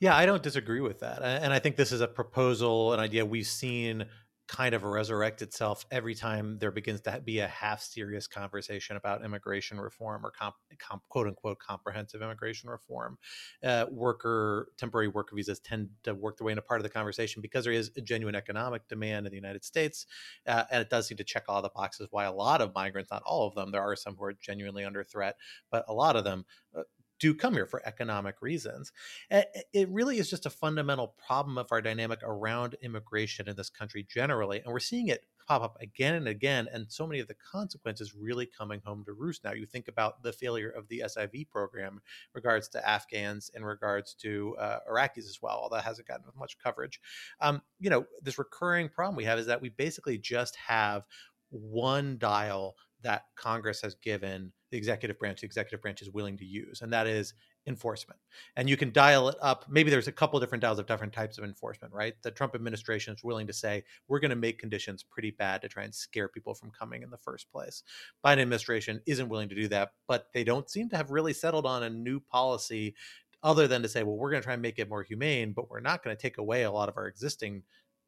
[0.00, 1.22] Yeah, I don't disagree with that.
[1.22, 4.06] And I think this is a proposal, an idea we've seen
[4.50, 9.24] kind of resurrect itself every time there begins to be a half serious conversation about
[9.24, 13.16] immigration reform or comp, comp, quote unquote comprehensive immigration reform.
[13.62, 17.40] Uh, worker temporary worker visas tend to work their way into part of the conversation
[17.40, 20.04] because there is a genuine economic demand in the United States,
[20.48, 22.08] uh, and it does seem to check all the boxes.
[22.10, 24.84] Why a lot of migrants, not all of them, there are some who are genuinely
[24.84, 25.36] under threat,
[25.70, 26.44] but a lot of them
[26.76, 26.82] uh,
[27.20, 28.92] do come here for economic reasons.
[29.30, 34.06] It really is just a fundamental problem of our dynamic around immigration in this country
[34.08, 34.60] generally.
[34.60, 36.68] And we're seeing it pop up again and again.
[36.72, 39.52] And so many of the consequences really coming home to roost now.
[39.52, 42.00] You think about the failure of the SIV program in
[42.34, 46.56] regards to Afghans, in regards to uh, Iraqis as well, although that hasn't gotten much
[46.62, 47.00] coverage.
[47.40, 51.04] Um, you know, this recurring problem we have is that we basically just have
[51.50, 56.44] one dial that Congress has given the executive branch, the executive branch is willing to
[56.44, 57.34] use, and that is
[57.66, 58.20] enforcement.
[58.56, 59.64] And you can dial it up.
[59.68, 62.14] Maybe there's a couple different dials of different types of enforcement, right?
[62.22, 65.68] The Trump administration is willing to say, we're going to make conditions pretty bad to
[65.68, 67.82] try and scare people from coming in the first place.
[68.24, 71.66] Biden administration isn't willing to do that, but they don't seem to have really settled
[71.66, 72.94] on a new policy
[73.42, 75.70] other than to say, well, we're going to try and make it more humane, but
[75.70, 77.62] we're not going to take away a lot of our existing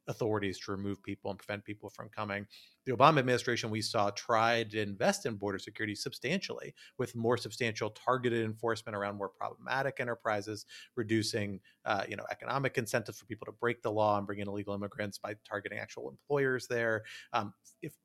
[0.08, 2.46] authorities to remove people and prevent people from coming
[2.84, 7.90] the Obama administration we saw tried to invest in border security substantially with more substantial
[7.90, 10.66] targeted enforcement around more problematic enterprises,
[10.96, 14.48] reducing uh, you know economic incentives for people to break the law and bring in
[14.48, 17.52] illegal immigrants by targeting actual employers there, um,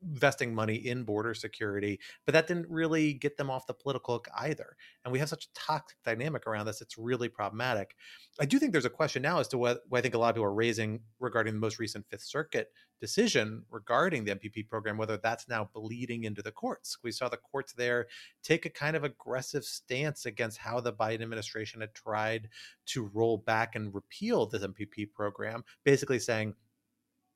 [0.02, 1.98] investing money in border security.
[2.24, 4.76] But that didn't really get them off the political hook either.
[5.04, 7.94] And we have such a toxic dynamic around this; it's really problematic.
[8.40, 10.30] I do think there's a question now as to what, what I think a lot
[10.30, 12.68] of people are raising regarding the most recent Fifth Circuit
[13.00, 16.98] decision regarding the MPP program, whether that's now bleeding into the courts.
[17.02, 18.06] We saw the courts there
[18.42, 22.48] take a kind of aggressive stance against how the Biden administration had tried
[22.86, 26.54] to roll back and repeal this MPP program, basically saying,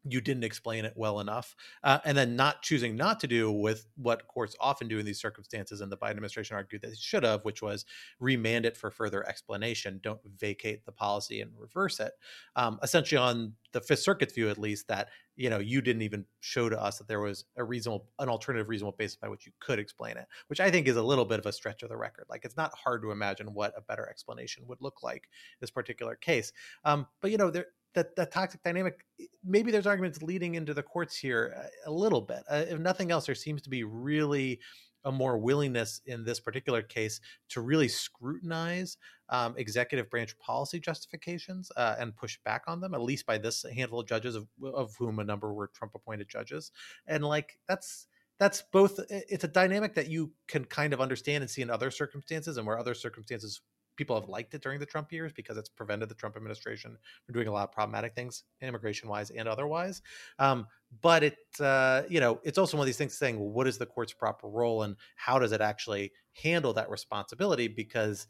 [0.05, 3.87] you didn't explain it well enough, uh, and then not choosing not to do with
[3.97, 5.81] what courts often do in these circumstances.
[5.81, 7.85] And the Biden administration argued that they should have, which was
[8.19, 10.01] remand it for further explanation.
[10.03, 12.12] Don't vacate the policy and reverse it.
[12.57, 16.25] Um, essentially, on the Fifth Circuit's view, at least, that you know you didn't even
[16.41, 19.53] show to us that there was a reasonable, an alternative reasonable basis by which you
[19.61, 21.97] could explain it, which I think is a little bit of a stretch of the
[21.97, 22.27] record.
[22.29, 25.29] Like it's not hard to imagine what a better explanation would look like
[25.61, 26.53] this particular case.
[26.85, 29.05] Um, but you know there that that toxic dynamic
[29.44, 31.55] maybe there's arguments leading into the courts here
[31.87, 34.61] a, a little bit uh, if nothing else there seems to be really
[35.05, 38.96] a more willingness in this particular case to really scrutinize
[39.31, 43.64] um, executive branch policy justifications uh, and push back on them at least by this
[43.74, 46.70] handful of judges of, of whom a number were trump appointed judges.
[47.07, 48.07] And like that's
[48.38, 51.90] that's both it's a dynamic that you can kind of understand and see in other
[51.90, 53.61] circumstances and where other circumstances
[53.96, 57.33] people have liked it during the Trump years because it's prevented the Trump administration from
[57.35, 60.02] doing a lot of problematic things, immigration wise and otherwise.
[60.38, 60.66] Um,
[61.00, 63.78] but it, uh, you know, it's also one of these things saying, well, what is
[63.78, 67.68] the court's proper role and how does it actually handle that responsibility?
[67.68, 68.26] Because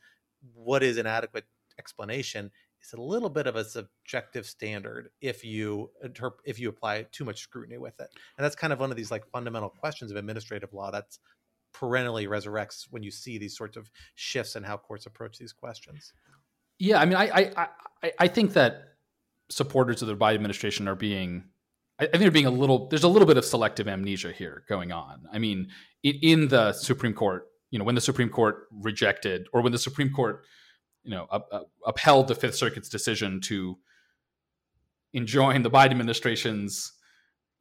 [0.55, 1.45] what is an adequate
[1.79, 2.51] explanation
[2.83, 7.25] is a little bit of a subjective standard if you interp- if you apply too
[7.25, 10.17] much scrutiny with it, and that's kind of one of these like fundamental questions of
[10.17, 11.19] administrative law that's
[11.73, 16.13] perennially resurrects when you see these sorts of shifts in how courts approach these questions.
[16.79, 17.53] Yeah, I mean, I
[18.03, 18.95] I I think that
[19.51, 21.45] supporters of the Biden administration are being,
[21.99, 22.89] I think they're being a little.
[22.89, 25.25] There's a little bit of selective amnesia here going on.
[25.33, 25.69] I mean,
[26.03, 30.13] in the Supreme Court, you know, when the Supreme Court rejected, or when the Supreme
[30.13, 30.45] Court,
[31.05, 33.79] you know, up, up, upheld the Fifth Circuit's decision to
[35.13, 36.93] enjoin the Biden administration's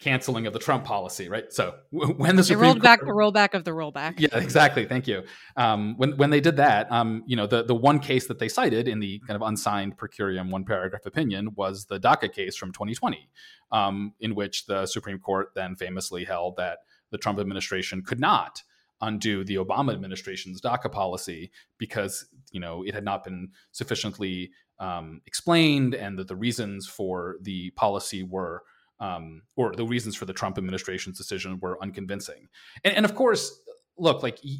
[0.01, 1.53] canceling of the Trump policy, right?
[1.53, 4.19] So when the Supreme they rolled Court, back the rollback of the rollback.
[4.19, 4.85] Yeah, exactly.
[4.85, 5.23] Thank you.
[5.55, 8.49] Um, when when they did that, um, you know, the the one case that they
[8.49, 12.55] cited in the kind of unsigned per curiam one paragraph opinion was the DACA case
[12.57, 13.29] from 2020,
[13.71, 16.79] um, in which the Supreme Court then famously held that
[17.11, 18.63] the Trump administration could not
[19.01, 25.21] undo the Obama administration's DACA policy because you know it had not been sufficiently um,
[25.27, 28.63] explained and that the reasons for the policy were
[29.01, 32.47] um, or the reasons for the Trump administration's decision were unconvincing.
[32.83, 33.51] And, and of course,
[33.97, 34.57] look, like y-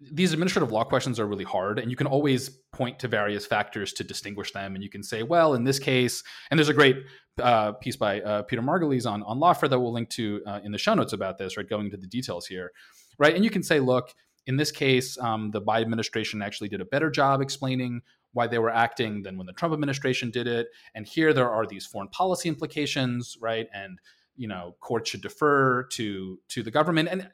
[0.00, 3.92] these administrative law questions are really hard, and you can always point to various factors
[3.94, 4.74] to distinguish them.
[4.74, 6.96] And you can say, well, in this case, and there's a great
[7.42, 10.72] uh, piece by uh, Peter Margulies on on Lawfare that we'll link to uh, in
[10.72, 11.68] the show notes about this, right?
[11.68, 12.70] Going into the details here,
[13.18, 13.34] right?
[13.34, 14.14] And you can say, look,
[14.46, 18.02] in this case, um, the Biden administration actually did a better job explaining
[18.34, 20.68] why they were acting than when the Trump administration did it.
[20.94, 23.66] And here there are these foreign policy implications, right?
[23.72, 23.98] And
[24.36, 27.30] you know, courts should defer to to the government, and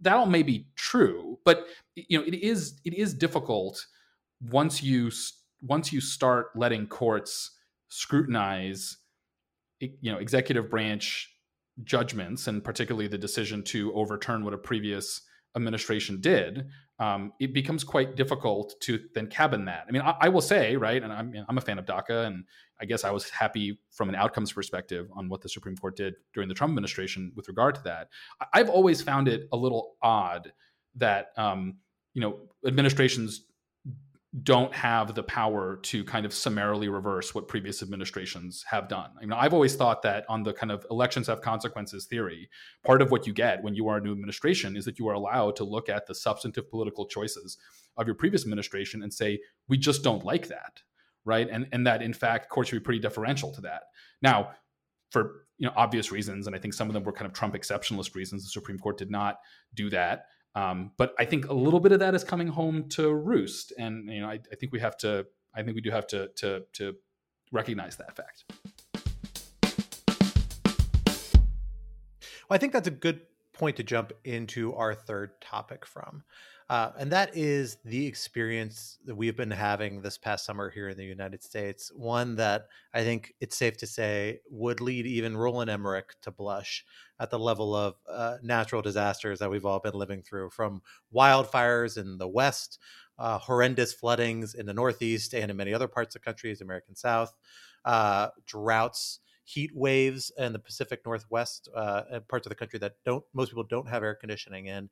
[0.00, 1.38] that all may be true.
[1.44, 3.86] But you know, it is it is difficult
[4.40, 5.10] once you
[5.62, 7.52] once you start letting courts
[7.88, 8.98] scrutinize,
[9.80, 11.30] you know, executive branch
[11.84, 15.22] judgments, and particularly the decision to overturn what a previous
[15.56, 16.66] administration did,
[17.02, 19.86] um, it becomes quite difficult to then cabin that.
[19.88, 22.44] I mean, I, I, will say, right, and I'm, I'm a fan of DACA, and
[22.80, 26.14] I guess I was happy from an outcomes perspective on what the Supreme Court did
[26.32, 28.10] during the Trump administration with regard to that.
[28.52, 30.52] I've always found it a little odd
[30.94, 31.78] that, um,
[32.14, 33.46] you know, administrations
[34.42, 39.10] don't have the power to kind of summarily reverse what previous administrations have done.
[39.18, 42.48] I mean, I've always thought that on the kind of elections have consequences theory,
[42.84, 45.14] part of what you get when you are a new administration is that you are
[45.14, 47.58] allowed to look at the substantive political choices
[47.96, 49.38] of your previous administration and say,
[49.68, 50.80] we just don't like that,
[51.24, 51.48] right?
[51.50, 53.82] And and that in fact courts should be pretty deferential to that.
[54.22, 54.52] Now,
[55.10, 57.54] for you know obvious reasons, and I think some of them were kind of Trump
[57.54, 59.36] exceptionalist reasons, the Supreme Court did not
[59.74, 60.26] do that.
[60.54, 64.10] Um, but I think a little bit of that is coming home to roost, and
[64.10, 65.26] you know, I, I think we have to.
[65.54, 66.94] I think we do have to to to
[67.52, 68.44] recognize that fact.
[72.48, 73.22] Well, I think that's a good
[73.52, 76.24] point to jump into our third topic from.
[76.72, 80.96] Uh, and that is the experience that we've been having this past summer here in
[80.96, 81.92] the United States.
[81.94, 86.82] One that I think it's safe to say would lead even Roland Emmerich to blush
[87.20, 90.80] at the level of uh, natural disasters that we've all been living through from
[91.14, 92.78] wildfires in the West,
[93.18, 96.64] uh, horrendous floodings in the Northeast and in many other parts of the country, the
[96.64, 97.34] American South,
[97.84, 103.24] uh, droughts heat waves in the Pacific Northwest uh, parts of the country that don't
[103.34, 104.88] most people don't have air conditioning in.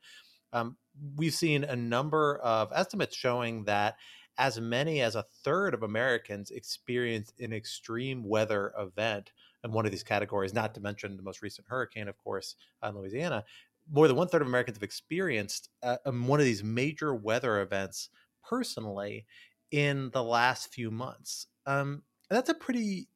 [0.52, 0.76] Um,
[1.16, 3.96] we've seen a number of estimates showing that
[4.38, 9.32] as many as a third of Americans experience an extreme weather event
[9.64, 12.96] in one of these categories, not to mention the most recent hurricane, of course, in
[12.96, 13.44] Louisiana.
[13.92, 17.60] More than one third of Americans have experienced uh, um, one of these major weather
[17.60, 18.08] events
[18.42, 19.26] personally
[19.70, 21.46] in the last few months.
[21.66, 23.08] Um, that's a pretty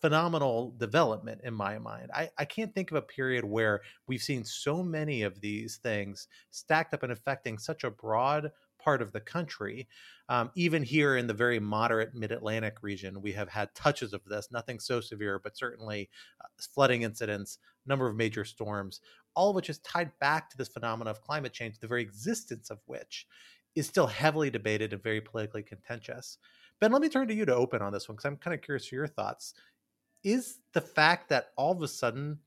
[0.00, 2.10] phenomenal development in my mind.
[2.14, 6.28] I, I can't think of a period where we've seen so many of these things
[6.50, 9.88] stacked up and affecting such a broad part of the country.
[10.28, 14.24] Um, even here in the very moderate mid Atlantic region, we have had touches of
[14.24, 16.10] this, nothing so severe, but certainly
[16.40, 19.00] uh, flooding incidents, number of major storms,
[19.34, 22.70] all of which is tied back to this phenomenon of climate change, the very existence
[22.70, 23.26] of which
[23.74, 26.38] is still heavily debated and very politically contentious.
[26.80, 28.62] Ben, let me turn to you to open on this one because I'm kind of
[28.62, 29.54] curious for your thoughts.
[30.22, 32.38] Is the fact that all of a sudden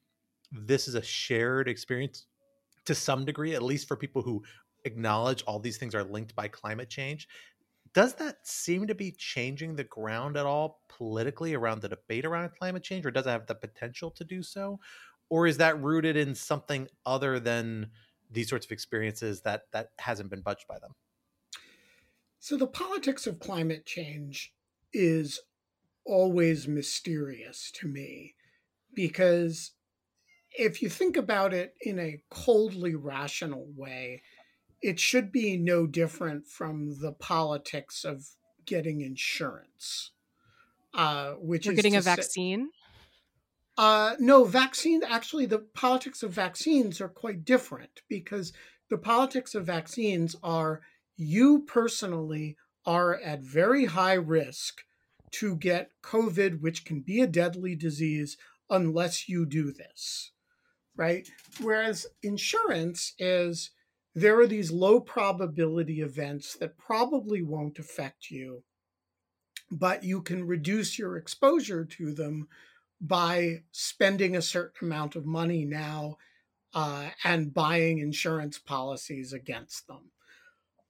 [0.51, 2.25] this is a shared experience
[2.85, 4.43] to some degree, at least for people who
[4.85, 7.27] acknowledge all these things are linked by climate change,
[7.93, 12.51] does that seem to be changing the ground at all politically around the debate around
[12.57, 14.79] climate change, or does it have the potential to do so?
[15.29, 17.91] Or is that rooted in something other than
[18.31, 20.93] these sorts of experiences that that hasn't been budged by them?
[22.39, 24.53] So the politics of climate change
[24.93, 25.39] is
[26.05, 28.35] always mysterious to me
[28.93, 29.71] because
[30.57, 34.23] if you think about it in a coldly rational way,
[34.81, 38.25] it should be no different from the politics of
[38.65, 40.11] getting insurance,
[40.93, 42.69] uh, which You're is getting a say, vaccine.
[43.77, 45.01] Uh, no, vaccine.
[45.03, 48.53] Actually, the politics of vaccines are quite different because
[48.89, 50.81] the politics of vaccines are
[51.17, 52.55] you personally
[52.85, 54.81] are at very high risk
[55.31, 58.37] to get COVID, which can be a deadly disease,
[58.69, 60.31] unless you do this,
[60.95, 61.27] right?
[61.61, 63.71] Whereas insurance is
[64.15, 68.63] there are these low probability events that probably won't affect you,
[69.69, 72.47] but you can reduce your exposure to them
[72.99, 76.17] by spending a certain amount of money now
[76.73, 80.11] uh, and buying insurance policies against them.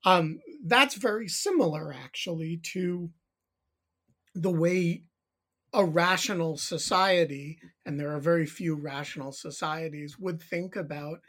[0.08, 3.10] Um, that's very similar, actually, to
[4.34, 5.04] the way
[5.74, 11.20] a rational society, and there are very few rational societies, would think about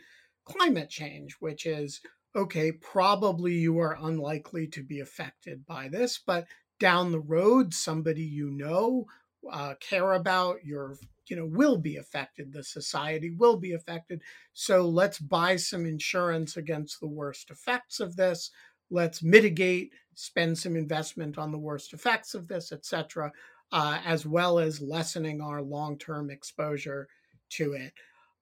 [0.45, 2.01] climate change, which is
[2.37, 6.47] okay, probably you are unlikely to be affected by this, but
[6.79, 9.07] down the road, somebody you know,
[9.51, 10.95] uh, care about, your
[11.31, 14.23] you know will be affected the society will be affected.
[14.53, 18.51] So let's buy some insurance against the worst effects of this
[18.91, 23.33] let's mitigate, spend some investment on the worst effects of this, etc.,
[23.71, 27.09] uh, as well as lessening our long term exposure
[27.51, 27.93] to it.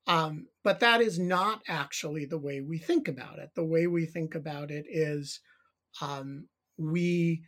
[0.06, 3.50] Um, but that is not actually the way we think about it.
[3.54, 5.40] The way we think about it is
[6.00, 6.46] um,
[6.78, 7.42] we,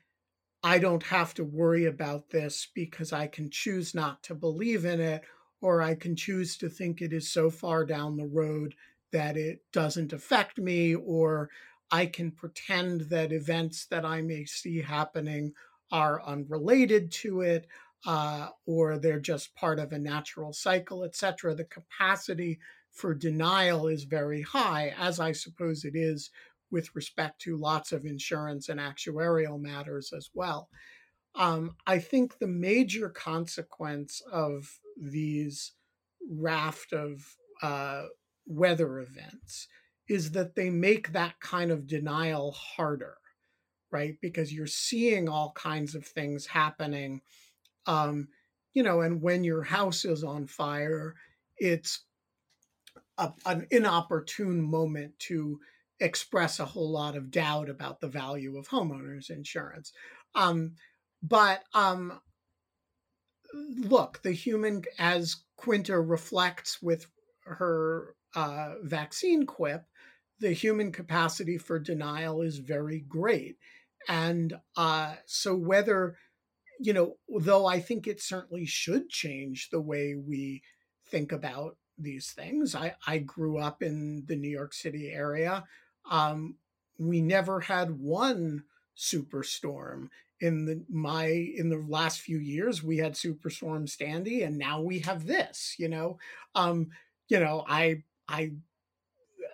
[0.63, 5.01] I don't have to worry about this because I can choose not to believe in
[5.01, 5.23] it,
[5.61, 8.75] or I can choose to think it is so far down the road
[9.13, 11.51] that it doesn't affect me, or
[11.91, 15.53] I can pretend that events that I may see happening
[15.91, 17.67] are unrelated to it,
[18.07, 21.55] uh, or they're just part of a natural cycle, etc.
[21.55, 22.59] The capacity
[22.91, 26.31] for denial is very high, as I suppose it is
[26.71, 30.69] with respect to lots of insurance and actuarial matters as well.
[31.35, 35.73] Um, I think the major consequence of these
[36.31, 38.05] raft of uh,
[38.47, 39.69] weather events
[40.09, 43.17] is that they make that kind of denial harder,
[43.91, 44.17] right?
[44.21, 47.21] Because you're seeing all kinds of things happening.
[47.87, 48.29] Um,
[48.75, 51.15] you know, and when your house is on fire,
[51.59, 52.05] it's
[53.19, 55.61] a, an inopportune moment to
[56.01, 59.93] express a whole lot of doubt about the value of homeowners insurance.
[60.35, 60.73] Um,
[61.23, 62.21] but um,
[63.53, 67.07] look, the human, as Quinta reflects with
[67.45, 69.85] her uh, vaccine quip,
[70.41, 73.57] the human capacity for denial is very great.
[74.09, 76.17] And uh, so, whether,
[76.79, 80.63] you know, though I think it certainly should change the way we
[81.07, 85.65] think about these things, I, I grew up in the New York City area.
[86.11, 86.57] Um,
[86.99, 88.65] we never had one
[88.97, 90.09] superstorm
[90.41, 95.01] in the my in the last few years we had superstorm sandy and now we
[95.01, 96.19] have this you know
[96.55, 96.89] um
[97.29, 98.53] you know i i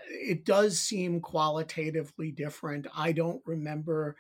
[0.08, 2.86] it does seem qualitatively different.
[2.96, 4.16] I don't remember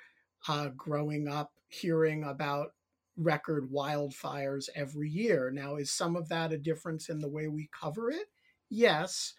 [0.48, 2.72] uh growing up hearing about
[3.16, 5.50] record wildfires every year.
[5.50, 8.26] Now is some of that a difference in the way we cover it?
[8.70, 9.34] Yes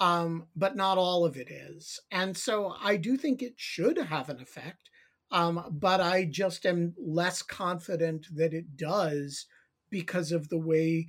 [0.00, 2.00] um but not all of it is.
[2.10, 4.90] And so i do think it should have an effect
[5.32, 9.46] um, but I just am less confident that it does
[9.90, 11.06] because of the way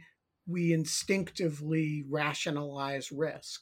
[0.47, 3.61] we instinctively rationalize risk.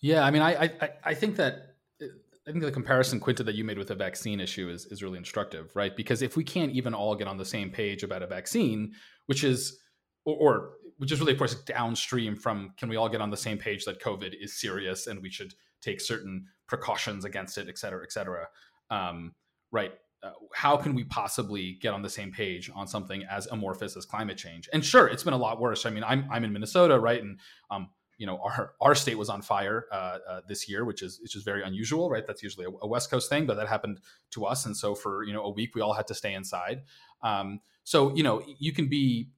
[0.00, 3.64] Yeah, I mean, I I, I think that I think the comparison Quinta that you
[3.64, 5.94] made with the vaccine issue is is really instructive, right?
[5.96, 8.92] Because if we can't even all get on the same page about a vaccine,
[9.26, 9.78] which is
[10.24, 13.36] or, or which is really of course downstream from can we all get on the
[13.36, 17.78] same page that COVID is serious and we should take certain precautions against it, et
[17.78, 18.46] cetera, et cetera
[18.90, 19.32] um,
[19.72, 19.92] right?
[20.22, 24.04] Uh, how can we possibly get on the same page on something as amorphous as
[24.04, 24.68] climate change?
[24.72, 25.86] And sure, it's been a lot worse.
[25.86, 27.22] I mean, I'm I'm in Minnesota, right?
[27.22, 27.38] And
[27.70, 31.20] um, you know, our our state was on fire uh, uh, this year, which is
[31.22, 32.26] which is very unusual, right?
[32.26, 34.00] That's usually a, a, West Coast thing, but that happened
[34.32, 36.82] to us, and so for you know a week, we all had to stay inside.
[37.22, 39.30] Um, so you know, you can be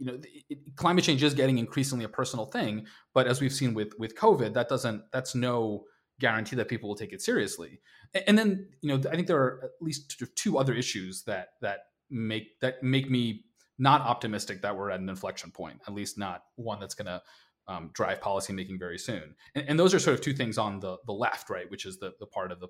[0.00, 0.18] you know
[0.48, 4.16] it, climate change is getting increasingly a personal thing but as we've seen with with
[4.16, 5.84] covid that doesn't that's no
[6.20, 7.80] guarantee that people will take it seriously.
[8.26, 11.80] And then, you know, I think there are at least two other issues that that
[12.10, 13.44] make that make me
[13.78, 15.80] not optimistic that we're at an inflection point.
[15.88, 17.22] At least not one that's going to
[17.66, 19.34] um, drive policymaking very soon.
[19.54, 21.98] And, and, those are sort of two things on the the left, right, which is
[21.98, 22.68] the the part of the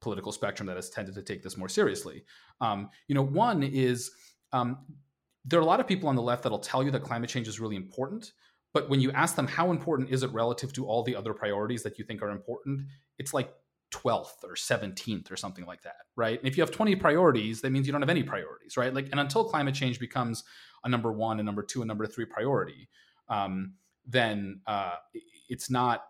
[0.00, 2.24] political spectrum that has tended to take this more seriously.
[2.60, 4.10] Um, you know, one is
[4.52, 4.78] um,
[5.44, 7.48] there are a lot of people on the left that'll tell you that climate change
[7.48, 8.32] is really important,
[8.74, 11.82] but when you ask them how important is it relative to all the other priorities
[11.84, 12.82] that you think are important,
[13.18, 13.54] it's like
[13.92, 16.38] 12th or 17th or something like that, right?
[16.38, 18.92] And if you have 20 priorities, that means you don't have any priorities, right?
[18.92, 20.42] Like, and until climate change becomes
[20.82, 22.88] a number one, a number two, a number three priority,
[23.28, 24.96] um, then uh,
[25.48, 26.04] it's not.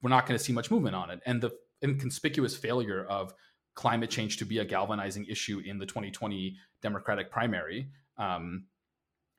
[0.00, 1.20] We're not going to see much movement on it.
[1.26, 1.50] And the
[1.82, 3.34] inconspicuous failure of
[3.74, 8.66] climate change to be a galvanizing issue in the 2020 Democratic primary um,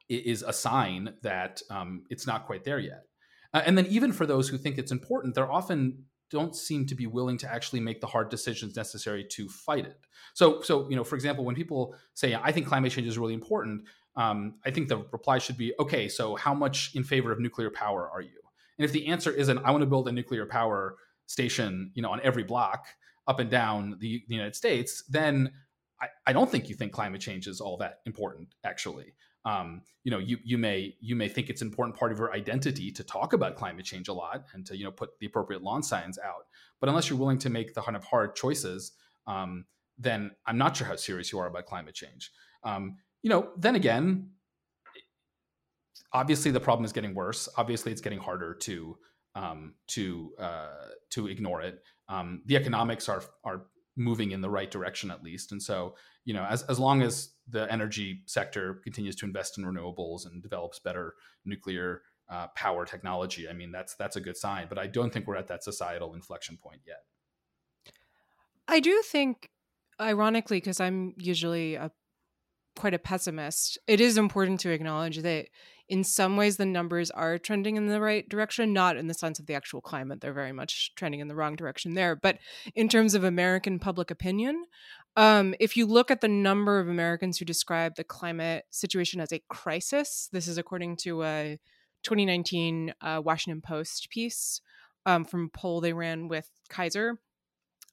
[0.09, 3.03] is a sign that um, it's not quite there yet.
[3.53, 6.95] Uh, and then even for those who think it's important, they're often don't seem to
[6.95, 9.97] be willing to actually make the hard decisions necessary to fight it.
[10.33, 13.33] So, so you know, for example, when people say, "I think climate change is really
[13.33, 17.39] important," um, I think the reply should be, "Okay, so how much in favor of
[17.39, 18.41] nuclear power are you?"
[18.77, 22.11] And if the answer isn't, "I want to build a nuclear power station," you know,
[22.11, 22.85] on every block
[23.27, 25.51] up and down the, the United States, then
[26.01, 29.13] I, I, don't think you think climate change is all that important, actually
[29.45, 32.33] um, you know, you you may you may think it's an important part of your
[32.33, 35.61] identity to talk about climate change a lot and to you know put the appropriate
[35.61, 36.47] lawn signs out.
[36.79, 38.93] But unless you're willing to make the kind of hard choices,
[39.27, 39.65] um,
[39.97, 42.31] then I'm not sure how serious you are about climate change.
[42.63, 44.29] Um, you know, then again,
[46.13, 47.49] obviously the problem is getting worse.
[47.57, 48.97] Obviously, it's getting harder to
[49.35, 51.83] um, to uh, to ignore it.
[52.07, 56.33] Um, the economics are are moving in the right direction at least, and so you
[56.33, 60.79] know, as as long as the energy sector continues to invest in renewables and develops
[60.79, 61.15] better
[61.45, 64.67] nuclear uh, power technology, I mean, that's that's a good sign.
[64.69, 67.03] But I don't think we're at that societal inflection point yet.
[68.67, 69.49] I do think,
[69.99, 71.91] ironically, because I'm usually a
[72.79, 75.47] quite a pessimist, it is important to acknowledge that
[75.89, 79.39] in some ways the numbers are trending in the right direction, not in the sense
[79.39, 80.21] of the actual climate.
[80.21, 82.15] They're very much trending in the wrong direction there.
[82.15, 82.37] But
[82.75, 84.65] in terms of American public opinion,
[85.15, 89.31] um, if you look at the number of Americans who describe the climate situation as
[89.31, 91.59] a crisis, this is according to a
[92.03, 94.61] 2019 uh, Washington Post piece
[95.05, 97.19] um, from a poll they ran with Kaiser.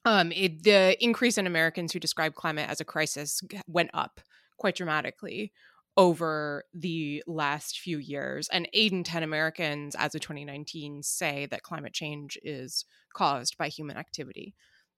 [0.05, 4.21] Um, it, the increase in Americans who describe climate as a crisis went up
[4.57, 5.51] quite dramatically
[5.97, 8.47] over the last few years.
[8.51, 13.67] And eight in 10 Americans, as of 2019, say that climate change is caused by
[13.67, 14.55] human activity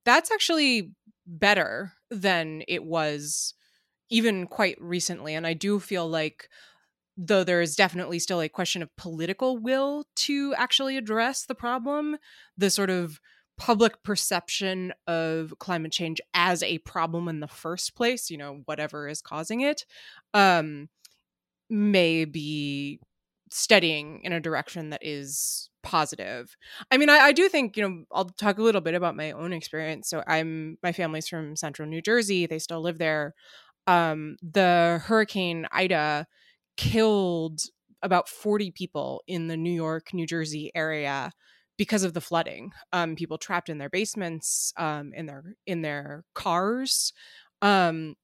[0.09, 0.91] that's actually
[1.27, 3.53] better than it was
[4.09, 5.35] even quite recently.
[5.35, 6.49] And I do feel like,
[7.15, 12.17] though there is definitely still a question of political will to actually address the problem,
[12.57, 13.19] the sort of
[13.57, 19.07] public perception of climate change as a problem in the first place, you know, whatever
[19.07, 19.85] is causing it,
[20.33, 20.89] um,
[21.69, 22.99] may be
[23.51, 26.55] steadying in a direction that is positive.
[26.91, 29.31] I mean, I, I, do think, you know, I'll talk a little bit about my
[29.31, 30.09] own experience.
[30.09, 32.45] So I'm my family's from central New Jersey.
[32.45, 33.33] They still live there.
[33.87, 36.27] Um, the hurricane Ida
[36.77, 37.61] killed
[38.01, 41.31] about 40 people in the New York, New Jersey area
[41.77, 42.71] because of the flooding.
[42.93, 47.13] Um, people trapped in their basements, um, in their in their cars.
[47.61, 48.15] Um,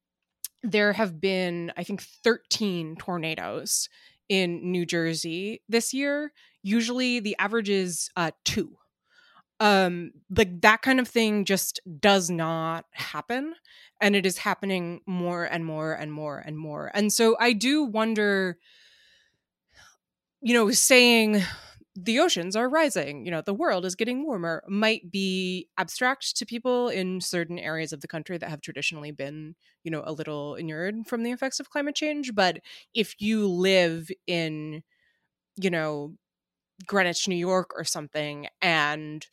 [0.62, 3.88] there have been, I think, 13 tornadoes
[4.30, 6.32] in New Jersey this year.
[6.66, 8.76] Usually the average is uh, two.
[9.60, 13.54] Um, like that kind of thing just does not happen.
[14.02, 16.92] And it is happening more and more and more and more.
[16.96, 18.58] And so I do wonder,
[20.42, 21.42] you know, saying
[21.96, 26.46] the oceans are rising, you know, the world is getting warmer might be abstract to
[26.46, 30.56] people in certain areas of the country that have traditionally been, you know, a little
[30.56, 32.36] inured from the effects of climate change.
[32.36, 32.60] But
[32.94, 34.84] if you live in,
[35.58, 36.16] you know,
[36.86, 39.26] Greenwich, New York or something, and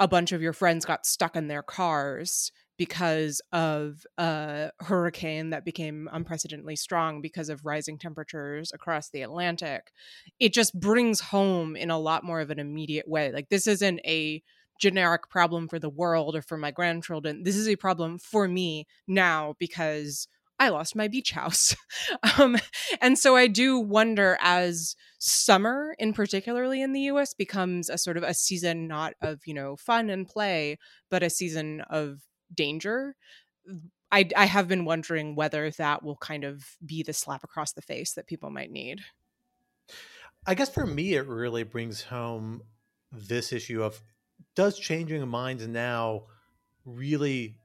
[0.00, 5.64] a bunch of your friends got stuck in their cars because of a hurricane that
[5.64, 9.92] became unprecedentedly strong because of rising temperatures across the Atlantic,
[10.40, 13.30] it just brings home in a lot more of an immediate way.
[13.30, 14.42] Like, this isn't a
[14.80, 17.44] generic problem for the world or for my grandchildren.
[17.44, 20.26] This is a problem for me now because
[20.64, 21.76] I lost my beach house.
[22.38, 22.56] um,
[23.00, 28.16] and so I do wonder as summer, in particularly in the US, becomes a sort
[28.16, 30.78] of a season not of, you know, fun and play,
[31.10, 32.20] but a season of
[32.52, 33.14] danger.
[34.10, 37.82] I, I have been wondering whether that will kind of be the slap across the
[37.82, 39.00] face that people might need.
[40.46, 42.62] I guess for me, it really brings home
[43.12, 44.00] this issue of
[44.56, 46.24] does changing minds now
[46.84, 47.56] really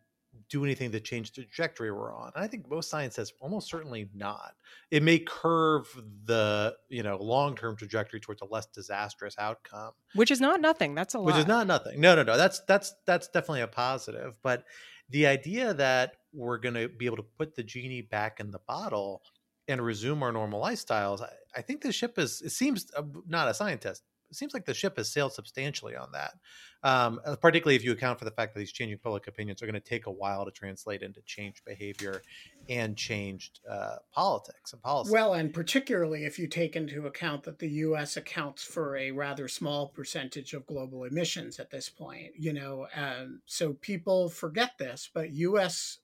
[0.49, 2.31] do anything to change the trajectory we're on?
[2.35, 4.53] And I think most science says almost certainly not.
[4.91, 5.87] It may curve
[6.25, 10.95] the you know long term trajectory towards a less disastrous outcome, which is not nothing.
[10.95, 11.27] That's a lot.
[11.27, 11.99] Which is not nothing.
[12.01, 12.37] No, no, no.
[12.37, 14.35] That's that's that's definitely a positive.
[14.41, 14.65] But
[15.09, 18.59] the idea that we're going to be able to put the genie back in the
[18.67, 19.23] bottle
[19.67, 22.41] and resume our normal lifestyles, I, I think the ship is.
[22.41, 26.11] It seems uh, not a scientist it seems like the ship has sailed substantially on
[26.13, 26.33] that.
[26.81, 29.65] Um, uh, particularly if you account for the fact that these changing public opinions are
[29.65, 32.21] going to take a while to translate into changed behavior
[32.69, 35.11] and changed uh, politics and policy.
[35.11, 38.15] Well, and particularly if you take into account that the U.S.
[38.15, 43.41] accounts for a rather small percentage of global emissions at this point, you know, um,
[43.45, 45.97] so people forget this, but U.S.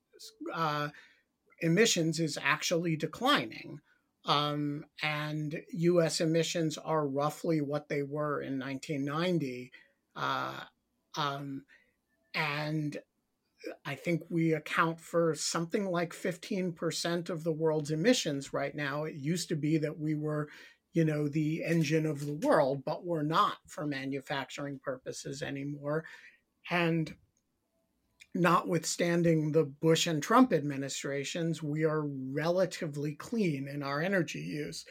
[0.53, 0.89] Uh,
[1.61, 3.79] emissions is actually declining.
[4.25, 9.71] Um, and US emissions are roughly what they were in 1990.
[10.15, 10.59] Uh,
[11.15, 11.63] um,
[12.33, 12.97] and
[13.85, 19.03] I think we account for something like 15% of the world's emissions right now.
[19.05, 20.49] It used to be that we were,
[20.93, 26.05] you know, the engine of the world, but we're not for manufacturing purposes anymore.
[26.69, 27.13] And
[28.35, 34.85] notwithstanding the Bush and Trump administrations, we are relatively clean in our energy use.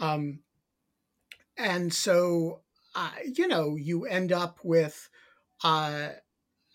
[0.00, 0.40] Um,
[1.58, 2.62] and so,
[2.94, 5.08] uh, you know, you end up with,
[5.62, 6.08] uh,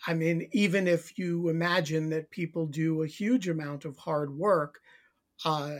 [0.08, 4.80] I mean, even if you imagine that people do a huge amount of hard work,
[5.44, 5.76] uh,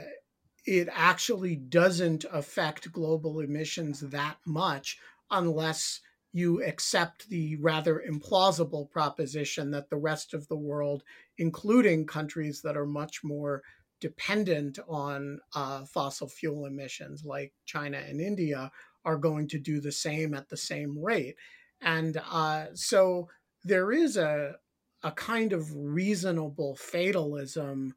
[0.66, 4.98] it actually doesn't affect global emissions that much
[5.30, 6.02] unless
[6.34, 11.04] you accept the rather implausible proposition that the rest of the world,
[11.38, 13.62] including countries that are much more
[14.00, 18.72] dependent on uh, fossil fuel emissions like China and India,
[19.04, 21.36] are going to do the same at the same rate.
[21.82, 23.28] And uh, so
[23.64, 24.56] there is a,
[25.04, 27.94] a kind of reasonable fatalism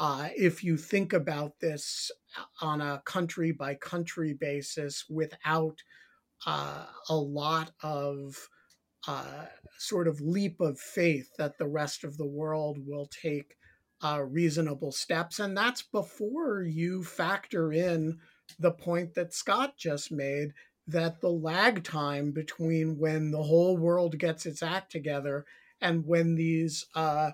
[0.00, 2.10] uh, if you think about this
[2.60, 5.82] on a country by country basis without
[6.46, 8.48] uh, a lot of
[9.06, 9.46] uh,
[9.78, 13.56] sort of leap of faith that the rest of the world will take
[14.02, 15.38] uh, reasonable steps.
[15.38, 18.18] And that's before you factor in
[18.58, 20.52] the point that Scott just made
[20.86, 25.46] that the lag time between when the whole world gets its act together
[25.80, 27.30] and when these uh,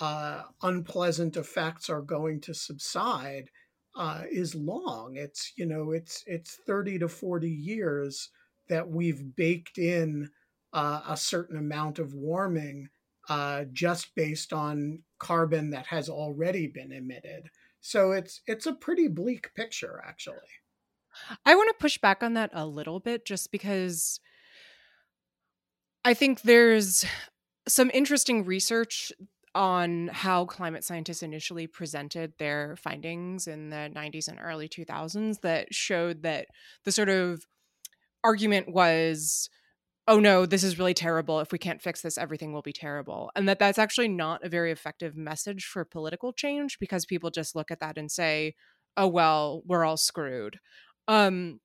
[0.00, 3.50] uh, unpleasant effects are going to subside
[3.96, 5.16] uh, is long.
[5.16, 8.30] It's you know it's it's thirty to forty years
[8.68, 10.30] that we've baked in
[10.72, 12.88] uh, a certain amount of warming
[13.28, 17.50] uh, just based on carbon that has already been emitted.
[17.80, 20.36] So it's it's a pretty bleak picture, actually.
[21.44, 24.20] I want to push back on that a little bit, just because
[26.04, 27.04] I think there's
[27.66, 29.12] some interesting research
[29.54, 35.74] on how climate scientists initially presented their findings in the 90s and early 2000s that
[35.74, 36.46] showed that
[36.84, 37.44] the sort of
[38.24, 39.48] argument was
[40.06, 41.40] oh no this is really terrible.
[41.40, 43.30] If we can't fix this everything will be terrible.
[43.36, 47.54] And that that's actually not a very effective message for political change because people just
[47.56, 48.54] look at that and say
[48.96, 50.58] oh well we're all screwed.
[51.08, 51.60] Um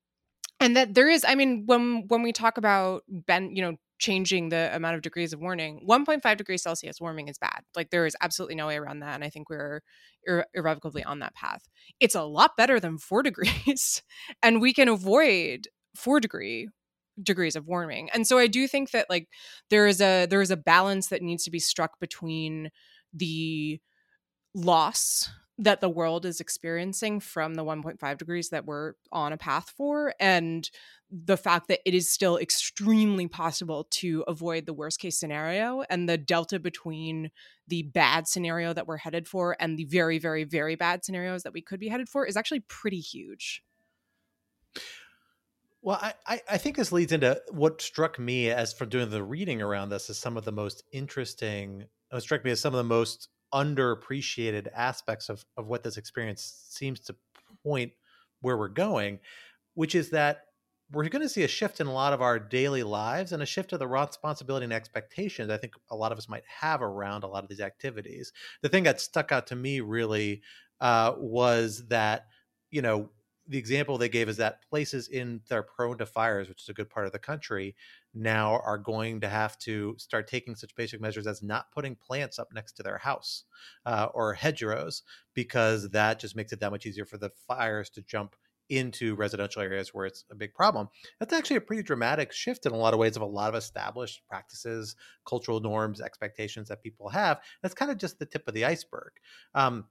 [0.60, 4.50] and that there is i mean when when we talk about ben you know changing
[4.50, 7.62] the amount of degrees of warming 1.5 degrees celsius warming is bad.
[7.74, 9.82] Like there is absolutely no way around that and i think we're
[10.28, 11.64] ir- irrevocably on that path.
[12.00, 14.02] It's a lot better than 4 degrees
[14.42, 16.70] and we can avoid 4 degree
[17.22, 19.28] degrees of warming and so i do think that like
[19.70, 22.72] there is a there is a balance that needs to be struck between
[23.14, 23.80] the
[24.56, 25.30] loss
[25.60, 30.14] that the world is experiencing from the 1.5 degrees that we're on a path for
[30.20, 30.72] and
[31.12, 36.10] the fact that it is still extremely possible to avoid the worst case scenario and
[36.10, 37.30] the delta between
[37.68, 41.54] the bad scenario that we're headed for and the very very very bad scenarios that
[41.54, 43.62] we could be headed for is actually pretty huge
[45.84, 49.62] well, I, I think this leads into what struck me as from doing the reading
[49.62, 52.86] around this as some of the most interesting, what struck me as some of the
[52.86, 57.16] most underappreciated aspects of, of what this experience seems to
[57.64, 57.92] point
[58.40, 59.20] where we're going,
[59.74, 60.46] which is that
[60.90, 63.46] we're going to see a shift in a lot of our daily lives and a
[63.46, 67.26] shift of the responsibility and expectations I think a lot of us might have around
[67.26, 68.32] a lot of these activities.
[68.62, 70.44] The thing that stuck out to me really
[70.80, 72.28] uh, was that,
[72.72, 73.10] you know,
[73.48, 76.70] the example they gave is that places in that are prone to fires, which is
[76.70, 77.76] a good part of the country,
[78.14, 82.40] now are going to have to start taking such basic measures as not putting plants
[82.40, 83.44] up next to their house
[83.86, 88.02] uh, or hedgerows, because that just makes it that much easier for the fires to
[88.02, 88.36] jump
[88.70, 90.88] into residential areas where it's a big problem.
[91.20, 93.56] That's actually a pretty dramatic shift in a lot of ways of a lot of
[93.56, 94.96] established practices,
[95.28, 97.42] cultural norms, expectations that people have.
[97.62, 99.12] That's kind of just the tip of the iceberg.
[99.54, 99.86] Um,